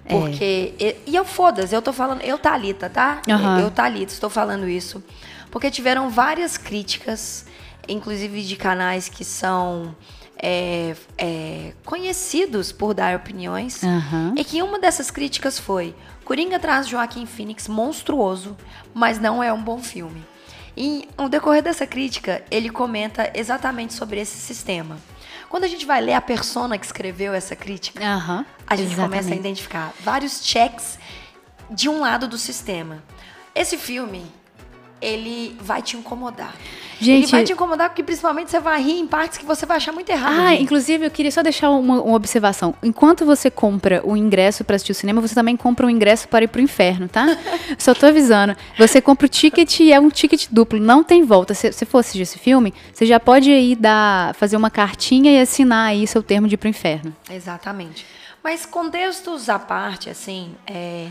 É. 0.05 0.17
Porque. 0.17 0.73
É. 0.79 0.95
E, 1.05 1.11
e 1.11 1.15
eu 1.17 1.25
foda-se, 1.25 1.75
eu 1.75 1.81
tô 1.81 1.91
falando. 1.91 2.21
Eu, 2.21 2.37
Thalita, 2.37 2.89
tá? 2.89 3.21
Uhum. 3.27 3.59
Eu, 3.59 3.69
Thalita, 3.69 4.13
estou 4.13 4.29
falando 4.29 4.65
isso. 4.65 5.03
Porque 5.51 5.69
tiveram 5.69 6.09
várias 6.09 6.57
críticas 6.57 7.45
inclusive 7.87 8.43
de 8.43 8.55
canais 8.55 9.09
que 9.09 9.23
são 9.23 9.95
é, 10.37 10.95
é, 11.17 11.73
conhecidos 11.85 12.71
por 12.71 12.93
dar 12.93 13.15
opiniões, 13.15 13.81
uhum. 13.83 14.33
e 14.37 14.43
que 14.43 14.61
uma 14.61 14.79
dessas 14.79 15.09
críticas 15.09 15.57
foi: 15.57 15.95
Coringa 16.23 16.59
traz 16.59 16.87
Joaquim 16.87 17.25
Phoenix 17.25 17.67
monstruoso, 17.67 18.55
mas 18.93 19.19
não 19.19 19.41
é 19.43 19.51
um 19.51 19.63
bom 19.63 19.79
filme. 19.79 20.25
E 20.77 21.07
no 21.17 21.29
decorrer 21.29 21.63
dessa 21.63 21.87
crítica, 21.87 22.43
ele 22.51 22.69
comenta 22.69 23.31
exatamente 23.33 23.93
sobre 23.93 24.19
esse 24.19 24.37
sistema. 24.37 24.97
Quando 25.49 25.63
a 25.63 25.67
gente 25.67 25.85
vai 25.85 26.01
ler 26.01 26.13
a 26.13 26.21
persona 26.21 26.77
que 26.77 26.85
escreveu 26.85 27.33
essa 27.33 27.55
crítica, 27.55 28.03
uhum, 28.03 28.45
a 28.67 28.75
gente 28.75 28.91
exatamente. 28.91 29.23
começa 29.23 29.33
a 29.33 29.35
identificar 29.35 29.93
vários 30.01 30.43
checks 30.43 30.99
de 31.71 31.87
um 31.87 32.01
lado 32.01 32.27
do 32.27 32.37
sistema. 32.37 33.01
Esse 33.53 33.77
filme, 33.77 34.25
ele 35.01 35.55
vai 35.59 35.81
te 35.81 35.97
incomodar. 35.97 36.53
Gente, 36.99 37.23
ele 37.23 37.31
vai 37.31 37.43
te 37.43 37.53
incomodar 37.53 37.89
porque 37.89 38.01
principalmente 38.01 38.49
você 38.49 38.59
vai 38.59 38.81
rir 38.81 38.99
em 38.99 39.05
partes 39.05 39.37
que 39.37 39.45
você 39.45 39.65
vai 39.65 39.77
achar 39.77 39.91
muito 39.91 40.09
errado. 40.09 40.39
Ah, 40.39 40.55
inclusive 40.55 41.05
eu 41.05 41.11
queria 41.11 41.31
só 41.31 41.43
deixar 41.43 41.69
uma, 41.69 42.01
uma 42.01 42.15
observação. 42.15 42.73
Enquanto 42.81 43.25
você 43.25 43.51
compra 43.51 44.01
o 44.05 44.15
ingresso 44.15 44.63
para 44.63 44.77
assistir 44.77 44.93
o 44.93 44.95
cinema, 44.95 45.21
você 45.21 45.35
também 45.35 45.57
compra 45.57 45.85
o 45.85 45.89
ingresso 45.89 46.27
para 46.27 46.45
ir 46.45 46.47
pro 46.47 46.61
inferno, 46.61 47.09
tá? 47.09 47.25
só 47.77 47.93
tô 47.93 48.05
avisando. 48.05 48.55
Você 48.77 49.01
compra 49.01 49.25
o 49.25 49.29
ticket 49.29 49.79
e 49.81 49.91
é 49.91 49.99
um 49.99 50.09
ticket 50.09 50.47
duplo, 50.49 50.79
não 50.79 51.03
tem 51.03 51.23
volta. 51.23 51.53
Se 51.53 51.71
você 51.71 51.85
for 51.85 51.99
assistir 51.99 52.21
esse 52.21 52.39
filme, 52.39 52.73
você 52.93 53.05
já 53.05 53.19
pode 53.19 53.51
ir 53.51 53.75
dar, 53.75 54.33
fazer 54.35 54.55
uma 54.55 54.69
cartinha 54.69 55.31
e 55.31 55.39
assinar 55.39 55.89
aí 55.89 56.07
seu 56.07 56.23
termo 56.23 56.47
de 56.47 56.55
ir 56.55 56.57
pro 56.57 56.69
inferno. 56.69 57.13
Exatamente. 57.29 58.05
Mas 58.41 58.65
contextos 58.65 59.49
à 59.49 59.59
parte, 59.59 60.09
assim, 60.09 60.55
é, 60.67 61.07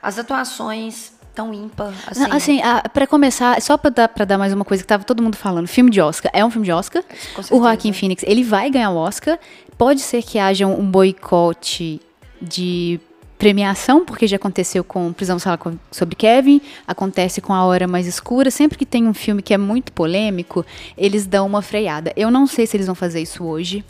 as 0.00 0.18
atuações 0.18 1.12
tão 1.34 1.52
ímpar 1.52 1.92
assim. 2.06 2.24
Assim, 2.30 2.60
para 2.92 3.06
começar, 3.06 3.60
só 3.60 3.76
para 3.76 3.90
dar, 3.90 4.08
pra 4.08 4.24
dar 4.24 4.38
mais 4.38 4.52
uma 4.52 4.64
coisa 4.64 4.82
que 4.82 4.86
tava 4.86 5.04
todo 5.04 5.22
mundo 5.22 5.36
falando, 5.36 5.66
filme 5.66 5.90
de 5.90 6.00
Oscar, 6.00 6.30
é 6.34 6.44
um 6.44 6.50
filme 6.50 6.64
de 6.64 6.72
Oscar. 6.72 7.02
O 7.50 7.58
Joaquim 7.58 7.92
Phoenix, 7.92 8.22
ele 8.26 8.44
vai 8.44 8.70
ganhar 8.70 8.90
o 8.90 8.96
Oscar. 8.96 9.38
Pode 9.76 10.00
ser 10.00 10.22
que 10.22 10.38
haja 10.38 10.66
um 10.66 10.84
boicote 10.84 12.00
de 12.40 13.00
premiação, 13.38 14.04
porque 14.04 14.26
já 14.28 14.36
aconteceu 14.36 14.84
com 14.84 15.12
Precisamos 15.12 15.42
Falar 15.42 15.58
sobre 15.90 16.14
Kevin, 16.14 16.60
acontece 16.86 17.40
com 17.40 17.52
A 17.52 17.64
Hora 17.64 17.88
Mais 17.88 18.06
Escura. 18.06 18.50
Sempre 18.50 18.78
que 18.78 18.86
tem 18.86 19.08
um 19.08 19.14
filme 19.14 19.42
que 19.42 19.52
é 19.52 19.58
muito 19.58 19.92
polêmico, 19.92 20.64
eles 20.96 21.26
dão 21.26 21.46
uma 21.46 21.60
freada. 21.60 22.12
Eu 22.16 22.30
não 22.30 22.46
sei 22.46 22.66
se 22.66 22.76
eles 22.76 22.86
vão 22.86 22.94
fazer 22.94 23.20
isso 23.20 23.42
hoje, 23.42 23.84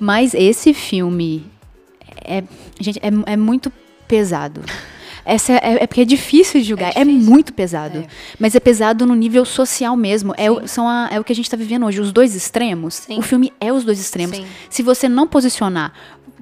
mas 0.00 0.34
esse 0.34 0.74
filme 0.74 1.46
é, 2.24 2.42
gente, 2.80 2.98
é, 2.98 3.32
é 3.32 3.36
muito 3.36 3.72
pesado. 4.08 4.62
Essa 5.24 5.52
é, 5.54 5.82
é, 5.82 5.86
porque 5.86 6.00
é 6.00 6.04
difícil 6.04 6.60
de 6.60 6.66
julgar, 6.68 6.92
é, 6.96 7.00
é 7.00 7.04
muito 7.04 7.52
pesado. 7.52 7.98
É. 7.98 8.06
Mas 8.38 8.54
é 8.54 8.60
pesado 8.60 9.06
no 9.06 9.14
nível 9.14 9.44
social 9.44 9.96
mesmo. 9.96 10.34
É, 10.36 10.50
o, 10.50 10.66
são 10.66 10.88
a, 10.88 11.08
é 11.12 11.20
o 11.20 11.24
que 11.24 11.32
a 11.32 11.36
gente 11.36 11.46
está 11.46 11.56
vivendo 11.56 11.86
hoje, 11.86 12.00
os 12.00 12.12
dois 12.12 12.34
extremos. 12.34 12.94
Sim. 12.94 13.18
O 13.18 13.22
filme 13.22 13.52
é 13.60 13.72
os 13.72 13.84
dois 13.84 14.00
extremos. 14.00 14.36
Sim. 14.36 14.46
Se 14.68 14.82
você 14.82 15.08
não 15.08 15.26
posicionar 15.26 15.92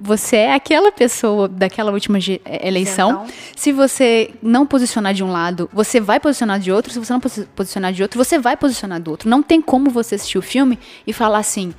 você 0.02 0.36
é 0.36 0.54
aquela 0.54 0.90
pessoa 0.90 1.46
daquela 1.46 1.92
última 1.92 2.18
é, 2.18 2.66
eleição. 2.66 3.10
Então. 3.10 3.26
Se 3.54 3.70
você 3.70 4.30
não 4.42 4.66
posicionar 4.66 5.12
de 5.12 5.22
um 5.22 5.30
lado, 5.30 5.68
você 5.72 6.00
vai 6.00 6.18
posicionar 6.18 6.58
de 6.58 6.72
outro. 6.72 6.90
Se 6.90 6.98
você 6.98 7.12
não 7.12 7.20
posicionar 7.20 7.92
de 7.92 8.02
outro, 8.02 8.16
você 8.16 8.38
vai 8.38 8.56
posicionar 8.56 8.98
do 8.98 9.10
outro. 9.10 9.28
Não 9.28 9.42
tem 9.42 9.60
como 9.60 9.90
você 9.90 10.14
assistir 10.14 10.38
o 10.38 10.42
filme 10.42 10.78
e 11.06 11.12
falar 11.12 11.38
assim: 11.38 11.74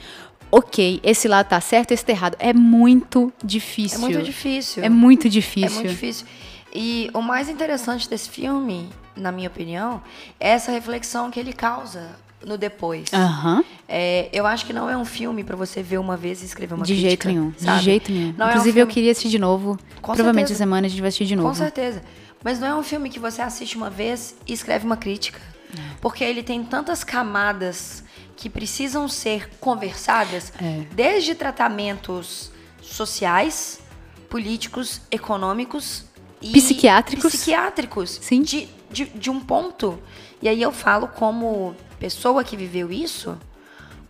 ok, 0.52 1.00
esse 1.02 1.28
lado 1.28 1.48
tá 1.48 1.60
certo, 1.60 1.92
esse 1.92 2.06
tá 2.06 2.12
errado. 2.12 2.36
É 2.38 2.54
muito 2.54 3.34
difícil. 3.44 3.98
É 3.98 4.02
muito 4.02 4.22
difícil. 4.22 4.84
É 4.84 4.90
muito 4.90 5.30
difícil. 5.30 5.70
É 5.70 5.74
muito 5.74 5.90
difícil. 5.90 6.28
E 6.74 7.10
o 7.14 7.22
mais 7.22 7.50
interessante 7.50 8.10
desse 8.10 8.30
filme, 8.30 8.90
na 9.16 9.32
minha 9.32 9.48
opinião, 9.48 10.02
é 10.40 10.50
essa 10.50 10.72
reflexão 10.72 11.30
que 11.30 11.40
ele 11.40 11.54
causa 11.54 12.16
no 12.46 12.58
depois. 12.58 13.10
Uhum. 13.12 13.64
É, 13.88 14.30
eu 14.32 14.46
acho 14.46 14.66
que 14.66 14.74
não 14.74 14.90
é 14.90 14.98
um 14.98 15.06
filme 15.06 15.44
para 15.44 15.56
você 15.56 15.84
ver 15.84 16.00
uma 16.00 16.18
vez 16.18 16.42
e 16.42 16.46
escrever 16.46 16.74
uma 16.74 16.86
de 16.86 16.94
crítica. 16.94 17.10
Jeito 17.10 17.28
nenhum, 17.28 17.54
sabe? 17.58 17.80
De 17.80 17.86
jeito 17.86 18.12
nenhum. 18.12 18.34
Não 18.38 18.50
Inclusive, 18.50 18.80
é 18.80 18.84
um 18.84 18.88
eu 18.88 18.92
queria 18.92 19.12
assistir 19.12 19.30
de 19.30 19.40
novo. 19.40 19.78
Com 20.02 20.14
Provavelmente 20.14 20.48
certeza. 20.48 20.58
semana 20.60 20.88
a 20.88 20.90
gente 20.90 21.00
vai 21.00 21.10
assistir 21.10 21.26
de 21.26 21.36
novo. 21.36 21.50
Com 21.50 21.56
certeza. 21.56 22.02
Mas 22.44 22.60
não 22.60 22.68
é 22.68 22.76
um 22.76 22.84
filme 22.84 23.10
que 23.10 23.20
você 23.20 23.42
assiste 23.42 23.78
uma 23.78 23.90
vez 23.90 24.36
e 24.48 24.54
escreve 24.54 24.86
uma 24.86 24.98
crítica. 24.98 25.40
É. 25.78 25.82
Porque 26.02 26.24
ele 26.24 26.42
tem 26.42 26.64
tantas 26.64 27.04
camadas 27.04 28.04
que 28.36 28.50
precisam 28.50 29.08
ser 29.08 29.50
conversadas, 29.60 30.52
é. 30.60 30.86
desde 30.94 31.36
tratamentos 31.36 32.52
sociais, 32.82 33.80
políticos, 34.28 35.02
econômicos 35.12 36.06
psiquiátricos. 36.42 37.34
Psiquiátricos. 37.34 38.20
Sim. 38.22 38.42
De, 38.42 38.70
de, 38.90 39.06
de 39.06 39.30
um 39.30 39.40
ponto. 39.40 40.00
E 40.42 40.50
aí 40.50 40.62
eu 40.62 40.72
falo 40.72 41.08
como 41.08 41.76
pessoa 42.00 42.44
que 42.44 42.58
viveu 42.58 42.92
isso, 42.92 43.38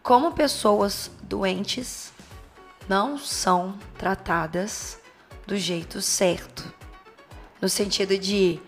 como 0.01 0.31
pessoas 0.31 1.11
doentes 1.23 2.13
não 2.87 3.17
são 3.17 3.75
tratadas 3.97 4.99
do 5.45 5.57
jeito 5.57 6.01
certo. 6.01 6.63
No 7.61 7.69
sentido 7.69 8.17
de 8.17 8.59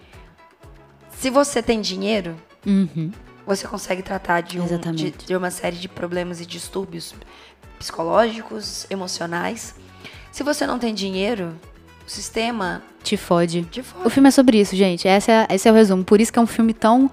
se 1.18 1.30
você 1.30 1.64
tem 1.64 1.80
dinheiro, 1.82 2.36
uhum. 2.66 3.12
você 3.46 3.68
consegue 3.68 4.02
tratar 4.02 4.42
de, 4.42 4.60
um, 4.60 4.68
de, 4.94 5.12
de, 5.12 5.36
uma 5.36 5.50
série 5.50 5.78
de 5.78 5.88
problemas 5.88 6.42
e 6.42 6.46
distúrbios 6.46 7.16
psicológicos, 7.80 8.86
emocionais. 8.90 9.76
Se 10.32 10.44
você 10.44 10.68
não 10.68 10.78
tem 10.78 10.94
dinheiro, 10.94 11.58
o 12.06 12.10
sistema 12.10 12.82
te 13.04 13.18
fode. 13.18 13.64
te 13.64 13.84
fode. 13.84 14.08
O 14.08 14.10
filme 14.10 14.30
é 14.30 14.32
sobre 14.32 14.60
isso, 14.60 14.76
gente. 14.76 15.08
Esse 15.08 15.32
é, 15.32 15.48
esse 15.50 15.68
é 15.68 15.72
o 15.72 15.76
resumo. 15.76 16.04
Por 16.04 16.22
isso 16.22 16.32
que 16.32 16.40
é 16.40 16.42
um 16.42 16.48
filme 16.48 16.74
tão 16.74 17.10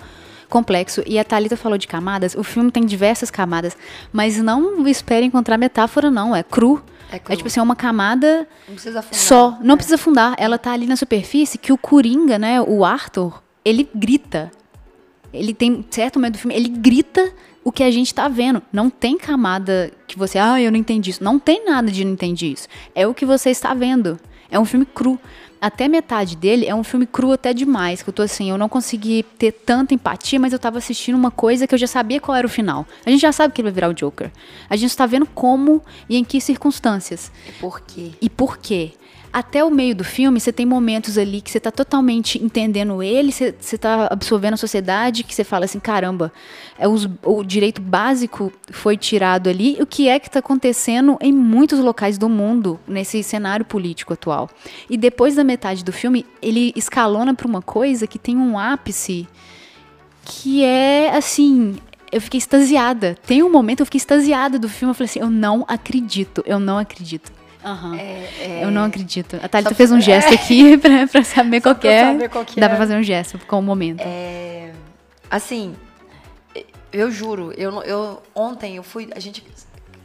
complexo. 0.48 1.02
E 1.06 1.18
a 1.18 1.24
Thalita 1.24 1.56
falou 1.56 1.78
de 1.78 1.86
camadas. 1.86 2.34
O 2.34 2.42
filme 2.42 2.70
tem 2.70 2.84
diversas 2.84 3.30
camadas. 3.30 3.76
Mas 4.12 4.36
não 4.38 4.86
espere 4.86 5.26
encontrar 5.26 5.56
metáfora, 5.56 6.10
não. 6.10 6.34
É 6.34 6.42
cru. 6.42 6.82
É, 7.10 7.18
cru. 7.18 7.32
é 7.32 7.36
tipo 7.36 7.48
assim, 7.48 7.60
é 7.60 7.62
uma 7.62 7.74
camada 7.74 8.46
não 8.68 8.74
precisa 8.74 9.00
afundar, 9.00 9.20
só. 9.20 9.58
Não 9.62 9.74
é. 9.74 9.76
precisa 9.76 9.96
afundar. 9.96 10.34
Ela 10.38 10.58
tá 10.58 10.72
ali 10.72 10.86
na 10.86 10.96
superfície 10.96 11.58
que 11.58 11.72
o 11.72 11.78
Coringa, 11.78 12.38
né, 12.38 12.60
o 12.60 12.84
Arthur, 12.84 13.42
ele 13.64 13.88
grita. 13.94 14.50
Ele 15.32 15.54
tem 15.54 15.84
certo 15.90 16.18
momento 16.18 16.34
do 16.34 16.38
filme, 16.38 16.54
ele 16.54 16.68
grita 16.68 17.32
o 17.64 17.70
que 17.70 17.82
a 17.82 17.90
gente 17.90 18.14
tá 18.14 18.28
vendo. 18.28 18.62
Não 18.72 18.90
tem 18.90 19.16
camada 19.16 19.92
que 20.06 20.18
você, 20.18 20.38
ah, 20.38 20.60
eu 20.60 20.70
não 20.70 20.78
entendi 20.78 21.10
isso. 21.10 21.22
Não 21.22 21.38
tem 21.38 21.64
nada 21.64 21.90
de 21.90 22.04
não 22.04 22.12
entendi 22.12 22.52
isso. 22.52 22.68
É 22.94 23.06
o 23.06 23.14
que 23.14 23.24
você 23.24 23.50
está 23.50 23.74
vendo. 23.74 24.18
É 24.50 24.58
um 24.58 24.64
filme 24.64 24.86
cru. 24.86 25.18
Até 25.60 25.88
metade 25.88 26.36
dele 26.36 26.66
é 26.66 26.74
um 26.74 26.82
filme 26.82 27.06
cru 27.06 27.32
até 27.32 27.52
demais, 27.52 28.02
que 28.02 28.08
eu 28.08 28.14
tô 28.14 28.22
assim, 28.22 28.48
eu 28.48 28.56
não 28.56 28.68
consegui 28.68 29.22
ter 29.38 29.52
tanta 29.52 29.92
empatia, 29.92 30.40
mas 30.40 30.54
eu 30.54 30.58
tava 30.58 30.78
assistindo 30.78 31.16
uma 31.16 31.30
coisa 31.30 31.66
que 31.66 31.74
eu 31.74 31.78
já 31.78 31.86
sabia 31.86 32.18
qual 32.18 32.34
era 32.34 32.46
o 32.46 32.50
final. 32.50 32.86
A 33.04 33.10
gente 33.10 33.20
já 33.20 33.30
sabe 33.30 33.52
que 33.52 33.60
ele 33.60 33.66
vai 33.68 33.74
virar 33.74 33.88
o 33.90 33.94
Joker. 33.94 34.30
A 34.70 34.76
gente 34.76 34.88
está 34.88 35.04
vendo 35.04 35.26
como 35.26 35.82
e 36.08 36.16
em 36.16 36.24
que 36.24 36.40
circunstâncias. 36.40 37.30
E 37.46 37.52
por 37.52 37.80
quê? 37.82 38.12
E 38.22 38.30
por 38.30 38.56
quê? 38.56 38.92
Até 39.32 39.62
o 39.64 39.70
meio 39.70 39.94
do 39.94 40.02
filme, 40.02 40.40
você 40.40 40.52
tem 40.52 40.66
momentos 40.66 41.16
ali 41.16 41.40
que 41.40 41.50
você 41.50 41.58
está 41.58 41.70
totalmente 41.70 42.42
entendendo 42.42 43.02
ele, 43.02 43.30
você, 43.30 43.54
está 43.60 44.08
absorvendo 44.10 44.54
a 44.54 44.56
sociedade, 44.56 45.22
que 45.22 45.34
você 45.34 45.44
fala 45.44 45.64
assim, 45.64 45.78
caramba, 45.78 46.32
é 46.78 46.88
os, 46.88 47.08
o 47.22 47.44
direito 47.44 47.80
básico 47.80 48.52
foi 48.70 48.96
tirado 48.96 49.48
ali, 49.48 49.76
o 49.80 49.86
que 49.86 50.08
é 50.08 50.18
que 50.18 50.26
está 50.26 50.40
acontecendo 50.40 51.16
em 51.20 51.32
muitos 51.32 51.78
locais 51.78 52.18
do 52.18 52.28
mundo, 52.28 52.80
nesse 52.88 53.22
cenário 53.22 53.64
político 53.64 54.12
atual. 54.12 54.50
E 54.88 54.96
depois 54.96 55.36
da 55.36 55.44
metade 55.44 55.84
do 55.84 55.92
filme, 55.92 56.26
ele 56.42 56.72
escalona 56.74 57.32
para 57.32 57.46
uma 57.46 57.62
coisa 57.62 58.06
que 58.06 58.18
tem 58.18 58.36
um 58.36 58.58
ápice 58.58 59.28
que 60.24 60.64
é, 60.64 61.16
assim, 61.16 61.76
eu 62.10 62.20
fiquei 62.20 62.38
extasiada. 62.38 63.16
Tem 63.26 63.42
um 63.42 63.50
momento 63.50 63.80
eu 63.80 63.86
fiquei 63.86 63.98
extasiada 63.98 64.58
do 64.58 64.68
filme, 64.68 64.90
eu 64.90 64.94
falei 64.94 65.08
assim, 65.08 65.20
eu 65.20 65.30
não 65.30 65.64
acredito, 65.68 66.42
eu 66.46 66.58
não 66.58 66.78
acredito. 66.78 67.39
Aham. 67.64 67.96
É, 67.96 68.28
é, 68.40 68.60
Eu 68.64 68.70
não 68.70 68.84
acredito. 68.84 69.36
A 69.42 69.48
Thalita 69.48 69.70
Só- 69.70 69.76
fez 69.76 69.92
um 69.92 70.00
gesto 70.00 70.32
aqui 70.32 70.76
pra, 70.80 71.06
pra 71.06 71.22
saber 71.24 71.60
qual 71.60 71.76
é. 71.82 72.04
saber 72.12 72.28
qual 72.28 72.44
Dá 72.56 72.66
é. 72.66 72.68
pra 72.68 72.78
fazer 72.78 72.96
um 72.96 73.02
gesto 73.02 73.38
com 73.46 73.58
o 73.58 73.62
momento. 73.62 74.00
é, 74.00 74.72
assim, 75.30 75.74
eu 76.92 77.10
juro, 77.10 77.52
eu, 77.56 77.82
eu 77.82 78.22
ontem 78.34 78.76
eu 78.76 78.82
fui, 78.82 79.08
a 79.14 79.20
gente 79.20 79.44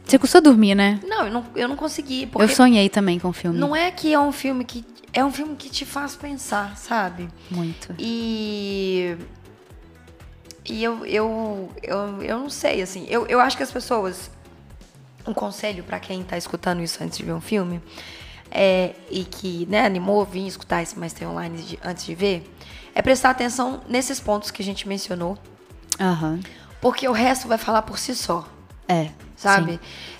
Você 0.04 0.18
custou 0.18 0.40
dormir, 0.40 0.74
né? 0.74 1.00
não, 1.06 1.26
eu 1.26 1.32
não, 1.32 1.44
eu 1.56 1.66
não 1.68 1.76
consegui, 1.76 2.28
Eu 2.38 2.48
sonhei 2.48 2.88
também 2.88 3.18
com 3.18 3.28
o 3.28 3.32
filme. 3.32 3.58
não 3.58 3.74
é 3.74 3.90
que 3.90 4.12
é 4.12 4.20
um 4.20 4.30
filme 4.32 4.64
que 4.64 4.84
é 5.12 5.24
um 5.24 5.32
filme 5.32 5.56
que 5.56 5.70
te 5.70 5.84
faz 5.86 6.14
pensar, 6.14 6.76
sabe? 6.76 7.28
Muito. 7.50 7.94
E. 7.98 9.16
E 10.68 10.82
eu, 10.84 11.06
eu, 11.06 11.70
eu, 11.82 12.22
eu 12.22 12.38
não 12.40 12.50
sei, 12.50 12.82
assim. 12.82 13.06
Eu, 13.08 13.24
eu 13.26 13.40
acho 13.40 13.56
que 13.56 13.62
as 13.62 13.70
pessoas. 13.70 14.30
Um 15.26 15.34
conselho 15.34 15.82
pra 15.84 15.98
quem 15.98 16.22
tá 16.22 16.36
escutando 16.38 16.82
isso 16.82 17.02
antes 17.02 17.18
de 17.18 17.24
ver 17.24 17.32
um 17.32 17.40
filme. 17.40 17.80
É, 18.50 18.94
e 19.10 19.24
que 19.24 19.66
né, 19.68 19.84
animou 19.84 20.24
vir 20.24 20.46
escutar 20.46 20.82
esse 20.82 20.98
mais 20.98 21.12
tem 21.12 21.26
online 21.26 21.60
de- 21.62 21.78
antes 21.84 22.04
de 22.06 22.14
ver. 22.14 22.48
É 22.94 23.02
prestar 23.02 23.30
atenção 23.30 23.80
nesses 23.88 24.20
pontos 24.20 24.50
que 24.50 24.62
a 24.62 24.64
gente 24.64 24.86
mencionou. 24.88 25.36
Aham. 26.00 26.40
Porque 26.80 27.08
o 27.08 27.12
resto 27.12 27.48
vai 27.48 27.58
falar 27.58 27.82
por 27.82 27.98
si 27.98 28.14
só 28.14 28.46
É. 28.88 29.10
sabe? 29.34 29.72
sim. 29.72 29.78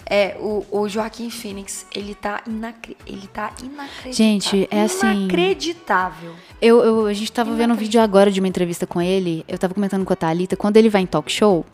É, 0.09 0.37
o, 0.39 0.65
o 0.71 0.89
Joaquim 0.89 1.31
Phoenix, 1.31 1.85
ele 1.95 2.15
tá, 2.15 2.41
inacre... 2.47 2.97
ele 3.07 3.27
tá 3.27 3.53
inacreditável. 3.63 4.13
Gente, 4.13 4.69
é 4.71 4.83
assim- 4.83 5.25
Inacreditável. 5.25 6.35
Eu, 6.61 6.81
eu- 6.85 7.07
a 7.07 7.13
gente 7.13 7.31
tava 7.33 7.55
vendo 7.55 7.75
um 7.75 7.77
vídeo 7.77 8.01
agora 8.01 8.31
de 8.31 8.39
uma 8.41 8.47
entrevista 8.49 8.87
com 8.87 9.01
ele. 9.03 9.45
Eu 9.49 9.59
tava 9.59 9.75
comentando 9.75 10.05
com 10.05 10.13
a 10.13 10.17
Thalita. 10.17 10.57
Quando 10.57 10.77
ele 10.77 10.89
vai 10.89 11.03
em 11.03 11.07
talk 11.07 11.31
show, 11.31 11.65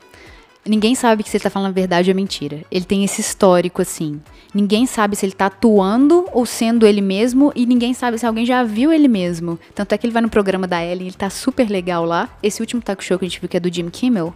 ninguém 0.67 0.95
sabe 0.95 1.23
que 1.23 1.29
se 1.31 1.37
ele 1.37 1.45
tá 1.45 1.51
falando 1.51 1.69
a 1.71 1.73
verdade 1.73 2.11
ou 2.11 2.15
mentira. 2.17 2.61
Ele 2.71 2.85
tem 2.85 3.05
esse 3.05 3.21
histórico, 3.21 3.83
assim. 3.83 4.21
Ninguém 4.55 4.87
sabe 4.87 5.17
se 5.17 5.25
ele 5.27 5.33
tá 5.33 5.47
atuando 5.47 6.27
ou 6.33 6.45
sendo 6.47 6.87
ele 6.87 7.01
mesmo. 7.01 7.53
E 7.55 7.67
ninguém 7.67 7.95
sabe 7.95 8.19
se 8.19 8.27
alguém 8.27 8.45
já 8.47 8.63
viu 8.63 8.93
ele 8.93 9.09
mesmo. 9.09 9.59
Tanto 9.75 9.93
é 9.93 9.99
que 9.99 10.07
ele 10.07 10.13
vai 10.13 10.23
no 10.23 10.29
programa 10.31 10.67
da 10.67 10.85
Ellen, 10.85 11.07
ele 11.09 11.17
tá 11.17 11.31
super 11.31 11.69
legal 11.71 12.05
lá. 12.05 12.29
Esse 12.43 12.61
último 12.61 12.81
talk 12.83 13.03
show 13.03 13.19
que 13.19 13.25
a 13.25 13.29
gente 13.29 13.41
viu, 13.41 13.49
que 13.49 13.57
é 13.57 13.61
do 13.61 13.73
Jim 13.73 13.89
Kimmel. 13.91 14.33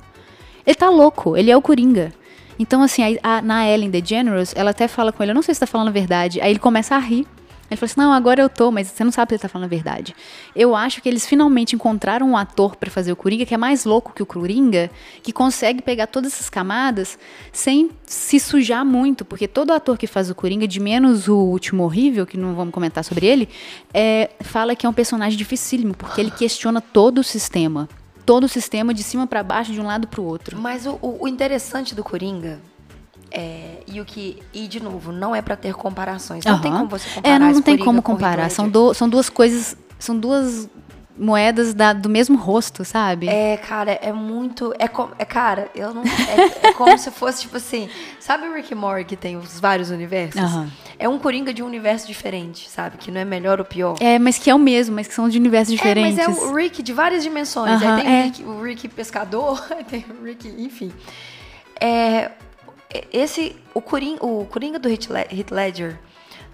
Ele 0.67 0.75
tá 0.75 0.89
louco, 0.91 1.37
ele 1.37 1.51
é 1.51 1.57
o 1.57 1.63
Coringa. 1.63 2.13
Então, 2.59 2.83
assim, 2.83 3.03
a- 3.23 3.37
a- 3.39 3.43
na 3.43 3.69
Ellen 3.69 3.91
DeGeneres, 3.91 4.53
ela 4.57 4.71
até 4.71 4.89
fala 4.89 5.13
com 5.13 5.23
ele, 5.23 5.31
eu 5.31 5.35
não 5.35 5.43
sei 5.43 5.55
se 5.55 5.61
tá 5.61 5.67
falando 5.67 5.89
a 5.89 5.93
verdade. 5.93 6.41
Aí 6.41 6.51
ele 6.51 6.59
começa 6.59 6.97
a 6.97 6.99
rir. 6.99 7.27
Ele 7.71 7.77
fala 7.77 7.91
assim, 7.91 8.01
não, 8.01 8.13
agora 8.13 8.41
eu 8.41 8.49
tô, 8.49 8.71
mas 8.71 8.89
você 8.89 9.03
não 9.03 9.11
sabe 9.11 9.31
se 9.31 9.35
ele 9.35 9.43
tá 9.43 9.49
falando 9.49 9.65
a 9.67 9.69
verdade. 9.69 10.15
Eu 10.55 10.75
acho 10.77 11.03
que 11.03 11.09
eles 11.09 11.27
finalmente 11.27 11.75
encontraram 11.75 12.31
um 12.31 12.37
ator 12.37 12.77
pra 12.77 12.91
fazer 12.91 13.11
o 13.13 13.17
Coringa, 13.17 13.45
que 13.45 13.55
é 13.55 13.57
mais 13.59 13.85
louco 13.85 14.13
que 14.15 14.23
o 14.23 14.27
Coringa, 14.27 14.91
que 15.23 15.33
consegue 15.33 15.83
pegar 15.83 16.07
todas 16.07 16.33
essas 16.33 16.49
camadas 16.49 17.19
sem 17.53 17.91
se 18.07 18.39
sujar 18.39 18.85
muito, 18.85 19.25
porque 19.25 19.49
todo 19.49 19.73
ator 19.73 19.99
que 19.99 20.07
faz 20.07 20.31
o 20.31 20.35
Coringa, 20.35 20.69
de 20.69 20.79
menos 20.79 21.27
o 21.29 21.37
último 21.37 21.83
horrível, 21.83 22.25
que 22.27 22.37
não 22.37 22.55
vamos 22.55 22.73
comentar 22.73 23.03
sobre 23.05 23.27
ele, 23.27 23.49
é, 23.93 24.31
fala 24.41 24.77
que 24.77 24.87
é 24.87 24.89
um 24.89 24.93
personagem 24.93 25.37
dificílimo, 25.37 25.95
porque 25.95 26.21
ele 26.21 26.31
questiona 26.31 26.81
todo 26.81 27.19
o 27.19 27.25
sistema. 27.25 27.89
Todo 28.25 28.45
o 28.45 28.49
sistema 28.49 28.93
de 28.93 29.03
cima 29.03 29.27
pra 29.27 29.43
baixo, 29.43 29.73
de 29.73 29.81
um 29.81 29.87
lado 29.87 30.09
pro 30.09 30.23
outro. 30.23 30.59
Mas 30.59 30.85
o, 30.87 30.99
o- 31.01 31.19
o 31.25 31.29
interessante 31.29 31.95
do 31.95 32.03
Coringa 32.03 32.59
é, 33.31 33.83
e 33.87 34.01
o 34.01 34.05
que 34.05 34.43
e 34.53 34.67
de 34.69 34.81
novo 34.83 35.13
não 35.13 35.35
é 35.35 35.43
pra 35.43 35.57
ter 35.57 35.75
comparações. 35.75 36.45
Não 36.45 36.61
tem 36.61 36.71
Aham. 36.71 36.79
como 36.87 36.91
você 36.91 37.09
comparar 37.11 37.35
É, 37.35 37.39
não, 37.39 37.53
não 37.53 37.63
tem 37.63 37.77
como 37.79 38.03
com 38.03 38.13
comparar. 38.13 38.51
São, 38.51 38.69
do- 38.69 38.95
são 38.95 39.09
duas 39.09 39.29
coisas. 39.29 39.77
São 39.99 40.17
duas 40.19 40.69
moedas 41.19 41.73
da- 41.73 41.95
do 41.95 42.11
mesmo 42.11 42.37
rosto, 42.37 42.85
sabe? 42.85 43.27
É, 43.27 43.57
cara, 43.57 43.93
é 44.03 44.13
muito. 44.13 44.75
É, 44.79 44.87
co- 44.87 45.11
é 45.19 45.25
cara, 45.25 45.71
eu 45.75 45.95
não. 45.95 46.03
É, 46.03 46.69
é 46.69 46.73
como 46.75 46.97
se 46.99 47.11
fosse, 47.11 47.41
tipo 47.43 47.57
assim. 47.57 47.89
Sabe 48.21 48.47
o 48.47 48.55
Rick 48.55 48.75
Morty 48.75 49.05
que 49.05 49.17
tem 49.17 49.37
os 49.37 49.59
vários 49.59 49.91
universos? 49.91 50.41
Aham. 50.41 50.71
É 50.99 51.09
um 51.09 51.19
Coringa 51.19 51.53
de 51.55 51.63
um 51.63 51.67
universo 51.67 52.07
diferente, 52.07 52.69
sabe? 52.71 52.97
Que 52.99 53.11
não 53.11 53.21
é 53.21 53.25
melhor 53.25 53.59
ou 53.59 53.65
pior. 53.65 53.97
É, 54.01 54.19
mas 54.19 54.37
que 54.39 54.49
é 54.51 54.55
o 54.55 54.59
mesmo, 54.59 54.95
mas 54.95 55.07
que 55.09 55.15
são 55.15 55.27
de 55.29 55.39
universos 55.39 55.73
diferentes. 55.75 56.19
É, 56.19 56.27
mas 56.29 56.39
é 56.39 56.45
o 56.47 56.55
Rick 56.55 56.83
de 56.83 56.93
várias 56.93 57.23
dimensões. 57.23 57.83
Aham, 57.83 57.97
aí 57.97 58.03
tem 58.03 58.15
é. 58.15 58.21
o, 58.21 58.25
Rick, 58.25 58.45
o 58.45 58.63
Rick 58.63 58.89
pescador, 58.89 59.65
aí 59.71 59.85
tem 59.89 60.05
o 60.21 60.25
Rick, 60.25 60.47
enfim. 60.59 60.93
É, 61.81 62.31
esse, 63.13 63.57
o 63.75 63.81
Coringa, 63.81 64.25
o 64.25 64.47
Coringa 64.47 64.79
do 64.79 64.89
Heath 64.89 65.09
Le- 65.11 65.27
Heath 65.31 65.51
Ledger, 65.51 65.99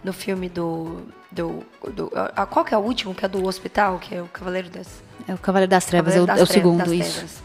no 0.02 0.12
filme 0.12 0.48
do, 0.48 1.02
do, 1.30 1.64
do 1.92 2.10
a- 2.34 2.46
qual 2.46 2.64
que 2.64 2.74
é 2.74 2.78
o 2.78 2.80
último, 2.80 3.14
que 3.14 3.24
é 3.24 3.28
do 3.28 3.44
hospital, 3.46 3.98
que 3.98 4.14
é 4.14 4.22
o 4.22 4.26
Cavaleiro 4.28 4.68
das... 4.70 5.02
É 5.28 5.34
o 5.34 5.38
Cavaleiro 5.38 5.70
das 5.70 5.84
Trevas, 5.84 6.14
Cavaleiro 6.14 6.30
é 6.30 6.34
o, 6.34 6.36
das 6.36 6.40
é 6.40 6.42
o 6.42 6.46
Trevas- 6.46 6.62
segundo, 6.62 6.78
das 6.78 7.06
isso. 7.06 7.12
Trevas. 7.18 7.42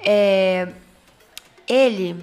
É, 0.00 0.68
ele, 1.68 2.16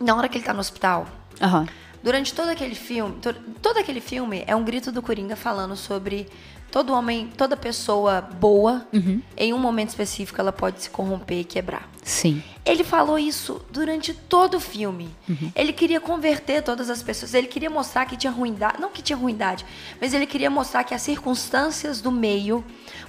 na 0.00 0.14
hora 0.16 0.28
que 0.28 0.38
ele 0.38 0.44
tá 0.44 0.52
no 0.52 0.60
hospital, 0.60 1.06
Aham. 1.40 1.66
Durante 2.02 2.34
todo 2.34 2.48
aquele 2.48 2.74
filme, 2.74 3.14
to- 3.20 3.32
todo 3.62 3.76
aquele 3.78 4.00
filme 4.00 4.42
é 4.48 4.56
um 4.56 4.64
grito 4.64 4.90
do 4.90 5.00
Coringa 5.00 5.36
falando 5.36 5.76
sobre 5.76 6.28
todo 6.72 6.92
homem, 6.92 7.30
toda 7.36 7.56
pessoa 7.56 8.20
boa, 8.20 8.84
Uhum. 8.92 9.20
em 9.36 9.52
um 9.52 9.58
momento 9.58 9.90
específico 9.90 10.40
ela 10.40 10.50
pode 10.50 10.82
se 10.82 10.90
corromper 10.90 11.40
e 11.40 11.44
quebrar. 11.44 11.88
Sim. 12.02 12.42
Ele 12.64 12.82
falou 12.82 13.18
isso 13.18 13.60
durante 13.70 14.12
todo 14.14 14.56
o 14.56 14.60
filme. 14.60 15.14
Ele 15.54 15.72
queria 15.72 16.00
converter 16.00 16.62
todas 16.62 16.88
as 16.90 17.02
pessoas. 17.02 17.34
Ele 17.34 17.46
queria 17.46 17.68
mostrar 17.70 18.06
que 18.06 18.16
tinha 18.16 18.32
ruindade. 18.32 18.80
Não 18.80 18.88
que 18.90 19.02
tinha 19.02 19.16
ruindade, 19.16 19.64
mas 20.00 20.12
ele 20.14 20.26
queria 20.26 20.48
mostrar 20.50 20.82
que 20.84 20.94
as 20.94 21.02
circunstâncias 21.02 22.00
do 22.00 22.10
meio 22.10 22.64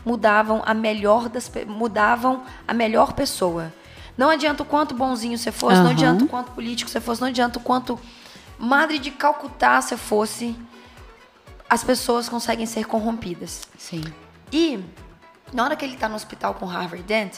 mudavam 0.05 0.61
a 0.65 0.73
melhor 0.73 1.29
das 1.29 1.51
mudavam 1.67 2.43
a 2.67 2.73
melhor 2.73 3.13
pessoa. 3.13 3.71
Não 4.17 4.29
adianta 4.29 4.61
o 4.61 4.65
quanto 4.65 4.93
bonzinho 4.93 5.37
você 5.37 5.51
fosse, 5.51 5.77
não 5.77 5.85
Aham. 5.85 5.91
adianta 5.91 6.25
o 6.25 6.27
quanto 6.27 6.51
político 6.51 6.89
você 6.91 6.99
fosse, 7.01 7.21
não 7.21 7.29
adianta 7.29 7.57
o 7.57 7.61
quanto 7.61 7.97
madre 8.59 8.99
de 8.99 9.09
Calcutá 9.09 9.81
você 9.81 9.97
fosse. 9.97 10.55
As 11.69 11.83
pessoas 11.83 12.29
conseguem 12.29 12.65
ser 12.65 12.85
corrompidas. 12.85 13.61
Sim. 13.77 14.03
E 14.51 14.79
na 15.51 15.63
hora 15.63 15.75
que 15.75 15.83
ele 15.85 15.97
tá 15.97 16.07
no 16.07 16.15
hospital 16.15 16.53
com 16.55 16.65
o 16.65 16.69
Harvard 16.69 17.03
Dent, 17.03 17.37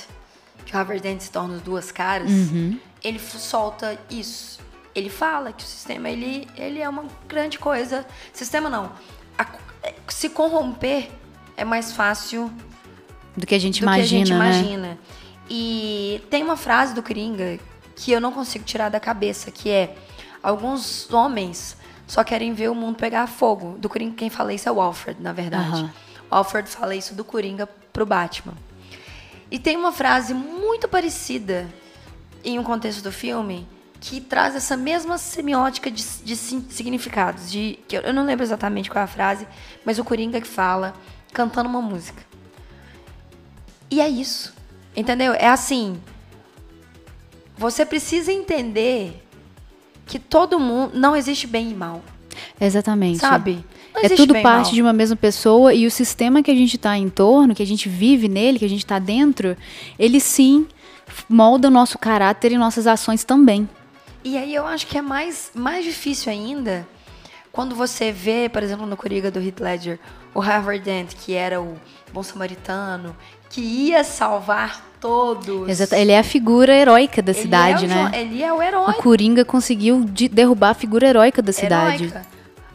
que 0.66 0.74
o 0.74 0.78
Harvard 0.78 1.02
Dent 1.02 1.22
se 1.22 1.32
torna 1.32 1.58
duas 1.58 1.92
caras, 1.92 2.30
Uhum. 2.30 2.80
ele 3.04 3.20
solta 3.20 3.98
isso. 4.10 4.60
Ele 4.94 5.10
fala 5.10 5.52
que 5.54 5.64
o 5.64 5.68
sistema 5.68 6.10
ele, 6.10 6.48
ele 6.56 6.80
é 6.80 6.88
uma 6.90 7.06
grande 7.28 7.60
coisa. 7.60 8.06
Sistema 8.34 8.70
não. 8.70 8.92
A- 9.38 9.46
se 10.08 10.30
corromper 10.30 11.10
é 11.58 11.64
mais 11.66 11.92
fácil 11.92 12.52
Do 13.36 13.46
que 13.46 13.54
a 13.56 13.60
gente 13.60 13.80
do 13.82 13.84
imagina, 13.84 14.08
que 14.08 14.16
a 14.16 14.18
gente 14.18 14.34
né? 14.34 14.36
imagina. 14.60 15.00
E 15.50 16.24
tem 16.30 16.44
uma 16.44 16.58
frase 16.58 16.94
do 16.94 17.04
Coringa 17.04 17.60
que 17.96 18.12
eu 18.12 18.20
não 18.20 18.32
consigo 18.32 18.66
tirar 18.66 18.90
da 18.90 19.00
cabeça, 19.00 19.52
que 19.52 19.70
é 19.70 19.96
alguns 20.42 21.12
homens 21.14 21.78
só 22.08 22.24
querem 22.24 22.54
ver 22.54 22.70
o 22.70 22.76
mundo 22.76 22.96
pegar 22.96 23.28
fogo. 23.28 23.78
Do 23.78 23.90
Coringa 23.90 24.16
quem 24.16 24.30
fala 24.30 24.54
isso 24.54 24.70
é 24.70 24.72
o 24.72 24.80
Alfred, 24.80 25.22
na 25.22 25.34
verdade. 25.34 25.92
O 26.30 26.36
Alfred 26.36 26.70
fala 26.70 26.96
isso 26.96 27.16
do 27.16 27.24
Coringa 27.24 27.68
pro 27.92 28.06
Batman. 28.06 28.54
E 29.50 29.60
tem 29.60 29.78
uma 29.78 29.92
frase 29.92 30.34
muito 30.34 30.88
parecida 30.88 31.68
em 32.44 32.60
um 32.60 32.64
contexto 32.64 33.02
do 33.02 33.12
filme 33.12 33.68
que 34.00 34.22
traz 34.22 34.56
essa 34.56 34.78
mesma 34.78 35.18
semiótica 35.18 35.90
de, 35.90 36.04
de 36.24 36.36
significados. 36.36 37.50
De, 37.50 37.80
que 37.88 37.98
eu, 37.98 38.02
eu 38.02 38.14
não 38.14 38.26
lembro 38.26 38.44
exatamente 38.44 38.90
qual 38.90 39.02
é 39.02 39.06
a 39.06 39.08
frase, 39.08 39.48
mas 39.84 39.98
o 39.98 40.04
Coringa 40.04 40.40
que 40.40 40.48
fala 40.48 40.94
cantando 41.34 41.70
uma 41.70 41.82
música. 41.82 42.24
E 43.90 44.00
é 44.00 44.08
isso. 44.08 44.54
Entendeu? 44.96 45.34
É 45.34 45.48
assim. 45.48 46.00
Você 47.58 47.86
precisa 47.86 48.32
entender 48.32 49.25
que 50.06 50.20
todo 50.20 50.60
mundo. 50.60 50.92
Não 50.94 51.16
existe 51.16 51.48
bem 51.48 51.72
e 51.72 51.74
mal. 51.74 52.04
Exatamente. 52.60 53.20
Sabe? 53.20 53.64
Não 53.94 54.02
É 54.04 54.10
tudo 54.10 54.34
parte 54.42 54.68
mal. 54.68 54.74
de 54.74 54.82
uma 54.82 54.94
mesma 54.94 55.16
pessoa 55.16 55.74
e 55.74 55.86
o 55.88 55.92
sistema 55.92 56.44
que 56.44 56.52
a 56.52 56.56
gente 56.56 56.76
está 56.76 56.98
em 56.98 57.10
torno, 57.10 57.56
que 57.56 57.64
a 57.64 57.68
gente 57.68 57.88
vive 57.88 58.28
nele, 58.28 58.60
que 58.60 58.66
a 58.66 58.70
gente 58.70 58.84
está 58.84 59.00
dentro, 59.00 59.56
ele 59.98 60.20
sim 60.20 60.68
molda 61.30 61.68
o 61.68 61.72
nosso 61.72 61.98
caráter 61.98 62.52
e 62.52 62.58
nossas 62.58 62.88
ações 62.88 63.24
também. 63.24 63.70
E 64.24 64.38
aí 64.38 64.54
eu 64.54 64.66
acho 64.66 64.88
que 64.88 64.98
é 64.98 65.02
mais, 65.02 65.52
mais 65.54 65.86
difícil 65.86 66.32
ainda 66.32 66.86
quando 67.56 67.74
você 67.74 68.12
vê, 68.12 68.50
por 68.50 68.62
exemplo, 68.62 68.86
no 68.86 68.98
Coringa 68.98 69.32
do 69.32 69.40
Heath 69.40 69.60
Ledger, 69.62 70.00
o 70.34 70.40
Harvard 70.42 70.84
Dent, 70.84 71.14
que 71.16 71.34
era 71.34 71.62
o 71.62 71.78
bom 72.12 72.22
samaritano, 72.22 73.16
que 73.50 73.62
ia 73.62 74.04
salvar 74.04 74.84
todos. 75.00 75.70
Exato. 75.70 75.96
Ele 75.96 76.12
é 76.12 76.20
a 76.20 76.24
figura 76.24 76.76
heróica 76.76 77.22
da 77.22 77.32
Ele 77.32 77.42
cidade, 77.42 77.86
é 77.86 77.88
o 77.88 77.90
né? 77.90 78.12
Ele 78.14 78.44
é 78.44 78.52
o 78.52 78.58
O 78.58 78.62
herói. 78.62 78.94
Coringa 78.96 79.46
conseguiu 79.46 80.04
de- 80.04 80.28
derrubar 80.28 80.72
a 80.72 80.74
figura 80.74 81.08
heróica 81.08 81.42
da 81.42 81.54
cidade. 81.54 82.04
heróica, 82.04 82.26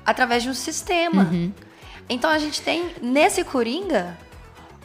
através 0.06 0.42
de 0.42 0.48
um 0.48 0.54
sistema. 0.54 1.24
Uhum. 1.30 1.52
Então 2.08 2.30
a 2.30 2.38
gente 2.38 2.62
tem 2.62 2.86
nesse 3.02 3.44
Coringa 3.44 4.16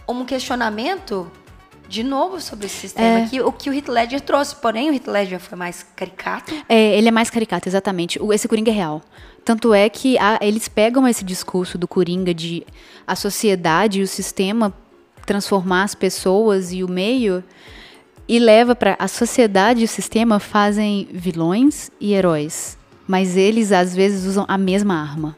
um 0.07 0.25
questionamento 0.25 1.31
de 1.87 2.03
novo 2.03 2.41
sobre 2.41 2.65
esse 2.65 2.75
sistema, 2.75 3.19
É. 3.21 3.27
que 3.27 3.39
o 3.41 3.51
que 3.51 3.69
o 3.69 3.73
Heath 3.73 3.87
Ledger 3.87 4.19
trouxe, 4.21 4.55
porém 4.55 4.89
o 4.89 4.93
Heath 4.93 5.07
Ledger 5.07 5.39
foi 5.39 5.57
mais 5.57 5.85
caricato. 5.95 6.53
É, 6.67 6.97
ele 6.97 7.07
é 7.07 7.11
mais 7.11 7.29
caricato, 7.29 7.69
exatamente. 7.69 8.21
O- 8.21 8.33
Esse 8.33 8.47
Coringa 8.47 8.71
é 8.71 8.73
real. 8.73 9.01
Tanto 9.45 9.73
é 9.73 9.87
que 9.89 10.17
a- 10.17 10.39
eles 10.41 10.67
pegam 10.67 11.07
esse 11.07 11.23
discurso 11.23 11.77
do 11.77 11.87
Coringa 11.87 12.33
de 12.33 12.65
a 13.05 13.15
sociedade 13.15 13.99
e 13.99 14.03
o 14.03 14.07
sistema 14.07 14.73
transformar 15.25 15.83
as 15.83 15.95
pessoas 15.95 16.73
e 16.73 16.83
o 16.83 16.87
meio 16.89 17.43
e 18.27 18.39
leva 18.39 18.75
para 18.75 18.95
a 18.97 19.07
sociedade 19.07 19.81
e 19.81 19.85
o 19.85 19.87
sistema 19.87 20.39
fazem 20.39 21.07
vilões 21.13 21.91
e 21.99 22.13
heróis. 22.13 22.77
mas 23.07 23.37
eles 23.37 23.71
às 23.71 23.95
vezes 23.95 24.25
usam 24.25 24.45
a 24.47 24.57
mesma 24.57 24.99
arma. 24.99 25.37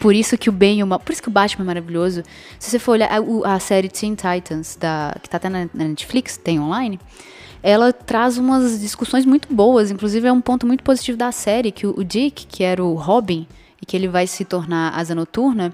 Por 0.00 0.14
isso 0.14 0.38
que 0.38 0.48
o 0.48 0.52
bem 0.52 0.78
e 0.78 0.82
o 0.82 0.86
mal. 0.86 0.98
Por 0.98 1.12
isso 1.12 1.20
que 1.20 1.28
o 1.28 1.30
Batman 1.30 1.64
é 1.64 1.66
maravilhoso. 1.66 2.22
Se 2.58 2.70
você 2.70 2.78
for 2.78 2.92
olhar 2.92 3.10
a, 3.12 3.54
a 3.54 3.60
série 3.60 3.90
Teen 3.90 4.14
Titans, 4.14 4.74
da, 4.74 5.14
que 5.22 5.28
tá 5.28 5.36
até 5.36 5.50
na, 5.50 5.68
na 5.74 5.84
Netflix, 5.84 6.38
tem 6.38 6.58
online, 6.58 6.98
ela 7.62 7.92
traz 7.92 8.38
umas 8.38 8.80
discussões 8.80 9.24
muito 9.24 9.52
boas. 9.52 9.90
Inclusive, 9.90 10.28
é 10.28 10.32
um 10.32 10.40
ponto 10.40 10.66
muito 10.66 10.82
positivo 10.82 11.18
da 11.18 11.32
série, 11.32 11.72
que 11.72 11.86
o, 11.86 12.04
Dick, 12.04 12.46
que 12.46 12.62
era 12.62 12.84
o 12.84 12.94
Robin, 12.94 13.46
e 13.80 13.86
que 13.86 13.96
ele 13.96 14.08
vai 14.08 14.26
se 14.26 14.44
tornar 14.44 14.90
asa 14.98 15.14
noturna, 15.14 15.72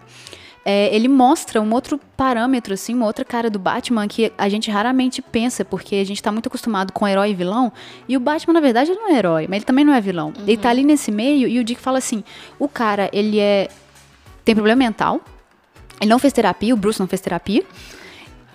é, 0.64 0.94
ele 0.94 1.08
mostra 1.08 1.60
um 1.60 1.70
outro 1.74 2.00
parâmetro, 2.16 2.72
assim, 2.72 2.94
uma 2.94 3.04
outra 3.04 3.24
cara 3.24 3.50
do 3.50 3.58
Batman 3.58 4.08
que 4.08 4.32
a 4.38 4.48
gente 4.48 4.70
raramente 4.70 5.20
pensa, 5.20 5.62
porque 5.62 5.96
a 5.96 6.04
gente 6.04 6.22
tá 6.22 6.32
muito 6.32 6.46
acostumado 6.46 6.92
com 6.92 7.06
herói 7.06 7.30
e 7.30 7.34
vilão. 7.34 7.70
E 8.08 8.16
o 8.16 8.20
Batman, 8.20 8.54
na 8.54 8.60
verdade, 8.60 8.90
ele 8.90 9.00
não 9.00 9.10
é 9.10 9.18
herói, 9.18 9.46
mas 9.46 9.56
ele 9.58 9.64
também 9.66 9.84
não 9.84 9.92
é 9.92 10.00
vilão. 10.00 10.28
Uhum. 10.28 10.44
Ele 10.46 10.56
tá 10.56 10.70
ali 10.70 10.82
nesse 10.82 11.12
meio 11.12 11.46
e 11.46 11.58
o 11.58 11.64
Dick 11.64 11.80
fala 11.80 11.98
assim: 11.98 12.24
o 12.58 12.66
cara, 12.66 13.10
ele 13.12 13.38
é. 13.38 13.68
tem 14.42 14.54
problema 14.54 14.78
mental. 14.78 15.20
Ele 16.00 16.10
não 16.10 16.18
fez 16.18 16.32
terapia, 16.32 16.74
o 16.74 16.76
Bruce 16.76 16.98
não 16.98 17.06
fez 17.06 17.20
terapia. 17.20 17.62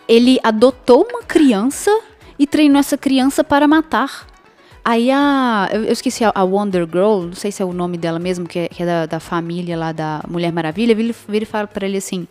Ele 0.08 0.40
adotou 0.44 1.08
uma 1.08 1.22
criança 1.22 1.92
e 2.40 2.48
treinou 2.48 2.80
essa 2.80 2.98
criança 2.98 3.44
para 3.44 3.68
matar. 3.68 4.26
Aí 4.84 5.12
a. 5.12 5.70
Eu, 5.72 5.84
esqueci 5.92 6.24
a, 6.24 6.44
Wonder 6.44 6.88
Girl, 6.88 7.26
não 7.26 7.34
sei 7.34 7.52
se 7.52 7.62
é 7.62 7.66
o 7.66 7.74
nome 7.74 7.98
dela 7.98 8.18
mesmo, 8.18 8.48
que 8.48 8.60
é, 8.60 8.68
que 8.70 8.82
é 8.82 8.86
da, 8.86 9.06
da, 9.06 9.20
família 9.20 9.78
lá 9.78 9.92
da 9.92 10.24
Mulher 10.28 10.52
Maravilha, 10.52 10.96
vira, 10.96 11.14
vira 11.28 11.44
e 11.44 11.46
fala 11.46 11.68
pra 11.68 11.86
ele 11.86 11.98
assim: 11.98 12.26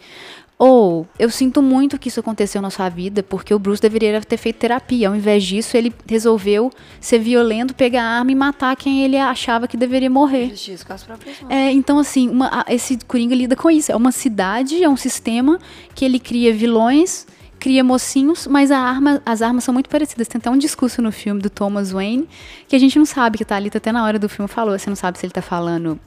Ou, 0.58 1.02
oh, 1.02 1.06
eu 1.18 1.28
sinto 1.28 1.60
muito 1.60 1.98
que 1.98 2.08
isso 2.08 2.18
aconteceu 2.18 2.62
na 2.62 2.70
sua 2.70 2.88
vida, 2.88 3.22
porque 3.22 3.52
o 3.52 3.58
Bruce 3.58 3.82
deveria 3.82 4.18
ter 4.22 4.38
feito 4.38 4.56
terapia. 4.56 5.08
Ao 5.08 5.14
invés 5.14 5.44
disso, 5.44 5.76
ele 5.76 5.92
resolveu 6.08 6.72
ser 6.98 7.18
violento, 7.18 7.74
pegar 7.74 8.02
a 8.02 8.18
arma 8.18 8.32
e 8.32 8.34
matar 8.34 8.74
quem 8.76 9.04
ele 9.04 9.18
achava 9.18 9.68
que 9.68 9.76
deveria 9.76 10.10
morrer. 10.10 10.50
com 10.86 10.92
as 10.94 11.04
próprias 11.04 11.36
É, 11.50 11.70
então, 11.70 11.98
assim, 11.98 12.30
uma, 12.30 12.64
esse 12.68 12.98
Coringa 13.06 13.34
lida 13.34 13.54
com 13.54 13.70
isso. 13.70 13.92
É 13.92 13.94
uma 13.94 14.10
cidade, 14.10 14.82
é 14.82 14.88
um 14.88 14.96
sistema 14.96 15.60
que 15.94 16.04
ele 16.04 16.18
cria 16.18 16.52
vilões 16.52 17.26
cria 17.58 17.82
mocinhos, 17.82 18.46
mas 18.46 18.70
arma, 18.70 19.22
as 19.24 19.42
armas 19.42 19.64
são 19.64 19.74
muito 19.74 19.88
parecidas. 19.88 20.28
Tem 20.28 20.38
até 20.38 20.50
um 20.50 20.58
discurso 20.58 21.02
no 21.02 21.12
filme 21.12 21.40
do 21.40 21.50
Thomas 21.50 21.90
Wayne 21.90 22.28
que 22.66 22.76
a 22.76 22.78
gente 22.78 22.98
não 22.98 23.06
sabe, 23.06 23.38
que 23.38 23.44
tá 23.44 23.56
ali, 23.56 23.70
até 23.74 23.92
na 23.92 24.04
hora 24.04 24.18
do 24.18 24.28
filme 24.28 24.48
falou, 24.48 24.78
você 24.78 24.88
não 24.88 24.96
sabe 24.96 25.18
se 25.18 25.26
ele 25.26 25.32
tá 25.32 25.42
falando 25.42 25.98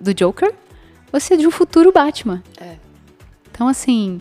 do 0.00 0.14
Joker 0.14 0.52
ou 1.12 1.20
se 1.20 1.34
é 1.34 1.36
de 1.36 1.46
um 1.46 1.50
futuro 1.50 1.92
Batman. 1.92 2.42
É. 2.60 2.76
Então, 3.50 3.68
assim, 3.68 4.20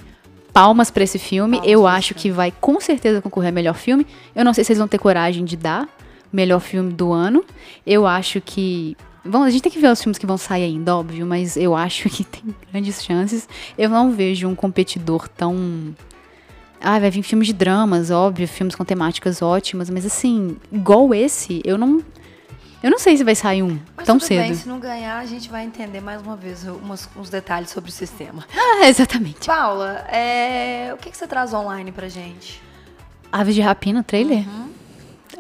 palmas 0.54 0.90
para 0.90 1.04
esse 1.04 1.20
filme. 1.20 1.58
Palmas 1.58 1.72
Eu 1.72 1.88
acho 1.88 2.14
que 2.14 2.32
vai 2.32 2.52
com 2.52 2.80
certeza 2.82 3.22
concorrer 3.22 3.50
a 3.50 3.52
melhor 3.52 3.76
filme. 3.76 4.06
Eu 4.36 4.44
não 4.44 4.54
sei 4.54 4.64
se 4.64 4.72
eles 4.72 4.80
vão 4.80 4.88
ter 4.88 4.98
coragem 4.98 5.46
de 5.46 5.56
dar 5.56 5.88
melhor 6.32 6.60
filme 6.60 6.92
do 6.92 7.12
ano. 7.14 7.44
Eu 7.86 8.06
acho 8.06 8.42
que 8.42 8.96
Bom, 9.28 9.44
a 9.44 9.50
gente 9.50 9.62
tem 9.62 9.72
que 9.72 9.80
ver 9.80 9.92
os 9.92 10.02
filmes 10.02 10.18
que 10.18 10.26
vão 10.26 10.38
sair 10.38 10.64
ainda, 10.64 10.96
óbvio, 10.96 11.26
mas 11.26 11.58
eu 11.58 11.76
acho 11.76 12.10
que 12.10 12.24
tem 12.26 12.44
grandes 12.72 13.04
chances. 13.04 13.48
Eu 13.78 13.90
não 13.90 14.12
vejo 14.12 14.48
um 14.48 14.56
competidor 14.56 15.28
tão 15.28 15.94
ah, 16.82 17.00
vai 17.00 17.10
vir 17.10 17.24
filmes 17.24 17.48
de 17.48 17.54
dramas, 17.54 18.12
óbvio, 18.12 18.48
filmes 18.48 18.76
com 18.76 18.86
temáticas 18.86 19.42
ótimas, 19.42 19.90
mas 19.90 20.06
assim, 20.06 20.58
igual 20.72 21.14
esse, 21.14 21.62
eu 21.66 21.78
não. 21.78 22.04
Eu 22.82 22.92
não 22.92 23.00
sei 23.00 23.18
se 23.18 23.24
vai 23.24 23.34
sair 23.34 23.64
um 23.64 23.80
mas 23.96 24.06
tão 24.06 24.20
cedo. 24.20 24.42
Bem, 24.42 24.54
se 24.54 24.70
não 24.70 24.80
ganhar, 24.80 25.18
a 25.18 25.26
gente 25.26 25.50
vai 25.50 25.66
entender 25.66 26.00
mais 26.00 26.22
uma 26.22 26.36
vez 26.36 26.64
umas, 26.64 27.10
uns 27.18 27.30
detalhes 27.30 27.72
sobre 27.72 27.90
o 27.90 27.94
sistema. 27.94 28.46
Ah, 28.80 28.88
exatamente. 28.88 29.48
Paula, 29.48 30.06
é... 30.08 30.92
o 30.94 30.98
que, 30.98 31.10
que 31.10 31.18
você 31.18 31.26
traz 31.26 31.52
online 31.52 31.92
pra 31.92 32.08
gente? 32.08 32.62
Aves 33.32 33.56
de 33.56 33.62
Rapina, 33.62 34.04
trailer? 34.04 34.48
Uhum. 34.48 34.70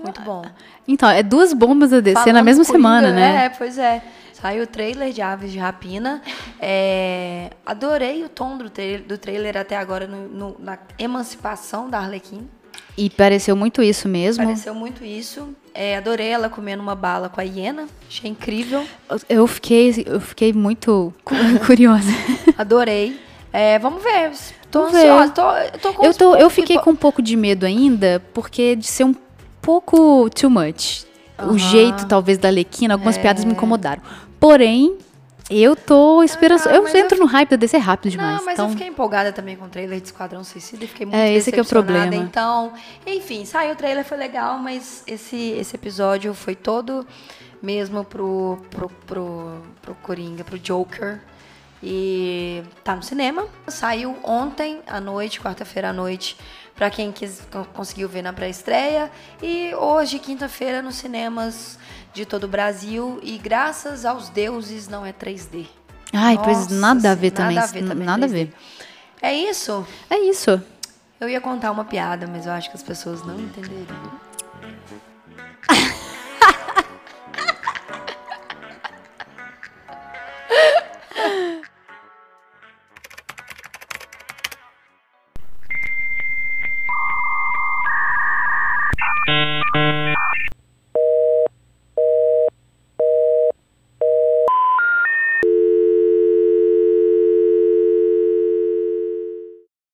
Muito 0.04 0.22
bom. 0.22 0.44
Então, 0.88 1.08
é 1.08 1.22
duas 1.22 1.54
bombas 1.54 1.94
a 1.94 2.00
descer 2.00 2.16
Falando 2.16 2.36
na 2.36 2.44
mesma 2.44 2.64
semana, 2.64 3.12
né? 3.12 3.46
É, 3.46 3.50
pois 3.50 3.78
é. 3.78 4.02
Saiu 4.40 4.66
o 4.66 4.68
trailer 4.68 5.12
de 5.12 5.20
Aves 5.20 5.52
de 5.52 5.58
Rapina. 5.58 6.22
É, 6.60 7.50
adorei 7.66 8.24
o 8.24 8.30
tom 8.30 8.56
do, 8.56 8.70
tra 8.70 8.84
do 9.08 9.18
trailer 9.18 9.58
até 9.58 9.76
agora 9.76 10.06
no, 10.06 10.28
no, 10.28 10.56
na 10.60 10.78
emancipação 11.00 11.90
da 11.90 11.98
Arlequim. 11.98 12.48
E 12.96 13.10
pareceu 13.10 13.56
muito 13.56 13.82
isso 13.82 14.08
mesmo. 14.08 14.46
Pareceu 14.46 14.76
muito 14.76 15.04
isso. 15.04 15.50
É, 15.74 15.98
adorei 15.98 16.28
ela 16.28 16.50
comendo 16.50 16.84
uma 16.84 16.94
bala 16.94 17.30
com 17.30 17.42
a 17.42 17.44
hiena. 17.44 17.88
Achei 18.08 18.30
incrível. 18.30 18.86
Eu 19.28 19.48
fiquei, 19.48 20.04
eu 20.06 20.22
fiquei 20.22 20.54
muito 20.54 21.12
curiosa. 21.66 22.12
Adorei. 22.56 23.20
É, 23.52 23.80
vamos 23.80 24.04
ver. 24.04 24.34
Tô 24.70 24.82
vamos 24.82 24.96
ansiosa. 24.96 25.32
Tô, 25.32 25.94
tô 25.94 26.04
eu, 26.04 26.14
tô, 26.14 26.36
eu 26.36 26.50
fiquei 26.52 26.78
com 26.78 26.92
um 26.92 26.96
pouco 26.96 27.24
de 27.24 27.36
medo 27.36 27.66
ainda, 27.66 28.22
porque 28.36 28.76
de 28.76 28.86
ser 28.86 29.04
um 29.04 29.16
pouco 29.64 30.30
too 30.30 30.50
much. 30.50 31.08
Uhum. 31.40 31.52
O 31.52 31.58
jeito, 31.58 32.08
talvez, 32.08 32.38
da 32.38 32.50
Lequina, 32.50 32.96
algumas 32.96 33.18
é. 33.18 33.22
piadas 33.22 33.46
me 33.46 33.52
incomodaram. 33.52 34.02
Porém, 34.40 34.98
eu 35.50 35.76
tô 35.76 36.22
esperando. 36.24 36.62
Ah, 36.68 36.76
eu 36.76 36.88
entro 36.88 37.18
eu... 37.18 37.22
no 37.22 37.26
hype 37.26 37.50
da 37.52 37.56
DC 37.56 37.78
rápido 37.78 38.12
demais. 38.12 38.38
Não, 38.38 38.46
mas 38.46 38.54
então... 38.56 38.66
eu 38.66 38.72
fiquei 38.72 38.88
empolgada 38.88 39.32
também 39.32 39.56
com 39.56 39.66
o 39.66 39.70
trailer 39.70 40.00
de 40.00 40.08
Esquadrão 40.08 40.44
Suicida 40.44 40.84
e 40.84 40.88
fiquei 40.88 41.06
muito 41.06 41.18
É, 41.18 41.34
esse 41.34 41.52
que 41.52 41.60
é 41.60 41.62
o 41.62 41.66
problema. 41.66 42.14
Então, 42.16 42.74
enfim, 43.06 43.46
saiu 43.46 43.74
o 43.74 43.76
trailer, 43.76 44.04
foi 44.04 44.18
legal, 44.18 44.58
mas 44.60 45.04
esse, 45.08 45.52
esse 45.52 45.76
episódio 45.76 46.34
foi 46.34 46.56
todo 46.56 47.08
mesmo 47.62 48.04
pro, 48.04 48.58
pro, 48.70 48.90
pro, 49.06 49.62
pro 49.82 49.96
Coringa, 49.96 50.44
pro 50.44 50.60
Joker. 50.60 51.22
E 51.82 52.64
tá 52.84 52.96
no 52.96 53.04
cinema. 53.04 53.46
Saiu 53.68 54.18
ontem 54.24 54.82
à 54.88 55.00
noite, 55.00 55.40
quarta-feira 55.40 55.90
à 55.90 55.94
noite, 55.94 56.36
para 56.78 56.92
quem 56.92 57.12
quis, 57.12 57.42
conseguiu 57.74 58.08
ver 58.08 58.22
na 58.22 58.32
pré-estreia. 58.32 59.12
E 59.42 59.74
hoje, 59.74 60.20
quinta-feira, 60.20 60.82
nos 60.82 60.96
cinemas 60.96 61.78
de 62.14 62.24
todo 62.26 62.44
o 62.44 62.48
Brasil. 62.48 63.20
E 63.24 63.38
graças 63.38 64.06
aos 64.06 64.30
deuses 64.30 64.88
não 64.88 65.04
é 65.04 65.12
3D. 65.12 65.66
Ai, 66.14 66.36
Nossa, 66.36 66.46
pois 66.46 66.68
nada 66.68 67.12
a 67.12 67.16
ver 67.16 67.32
também. 67.32 67.56
Nada 67.56 67.68
a 67.68 67.72
ver 67.72 67.88
também. 67.88 68.06
Nada 68.06 68.26
a 68.26 68.30
ver. 68.30 68.54
É 69.22 69.34
isso? 69.34 69.86
É 70.10 70.20
isso. 70.20 70.62
Eu 71.20 71.28
ia 71.28 71.42
contar 71.42 71.72
uma 71.72 71.84
piada, 71.84 72.28
mas 72.28 72.46
eu 72.46 72.52
acho 72.52 72.70
que 72.70 72.78
as 72.78 72.84
pessoas 72.84 73.26
não 73.26 73.40
entenderiam. 73.40 74.27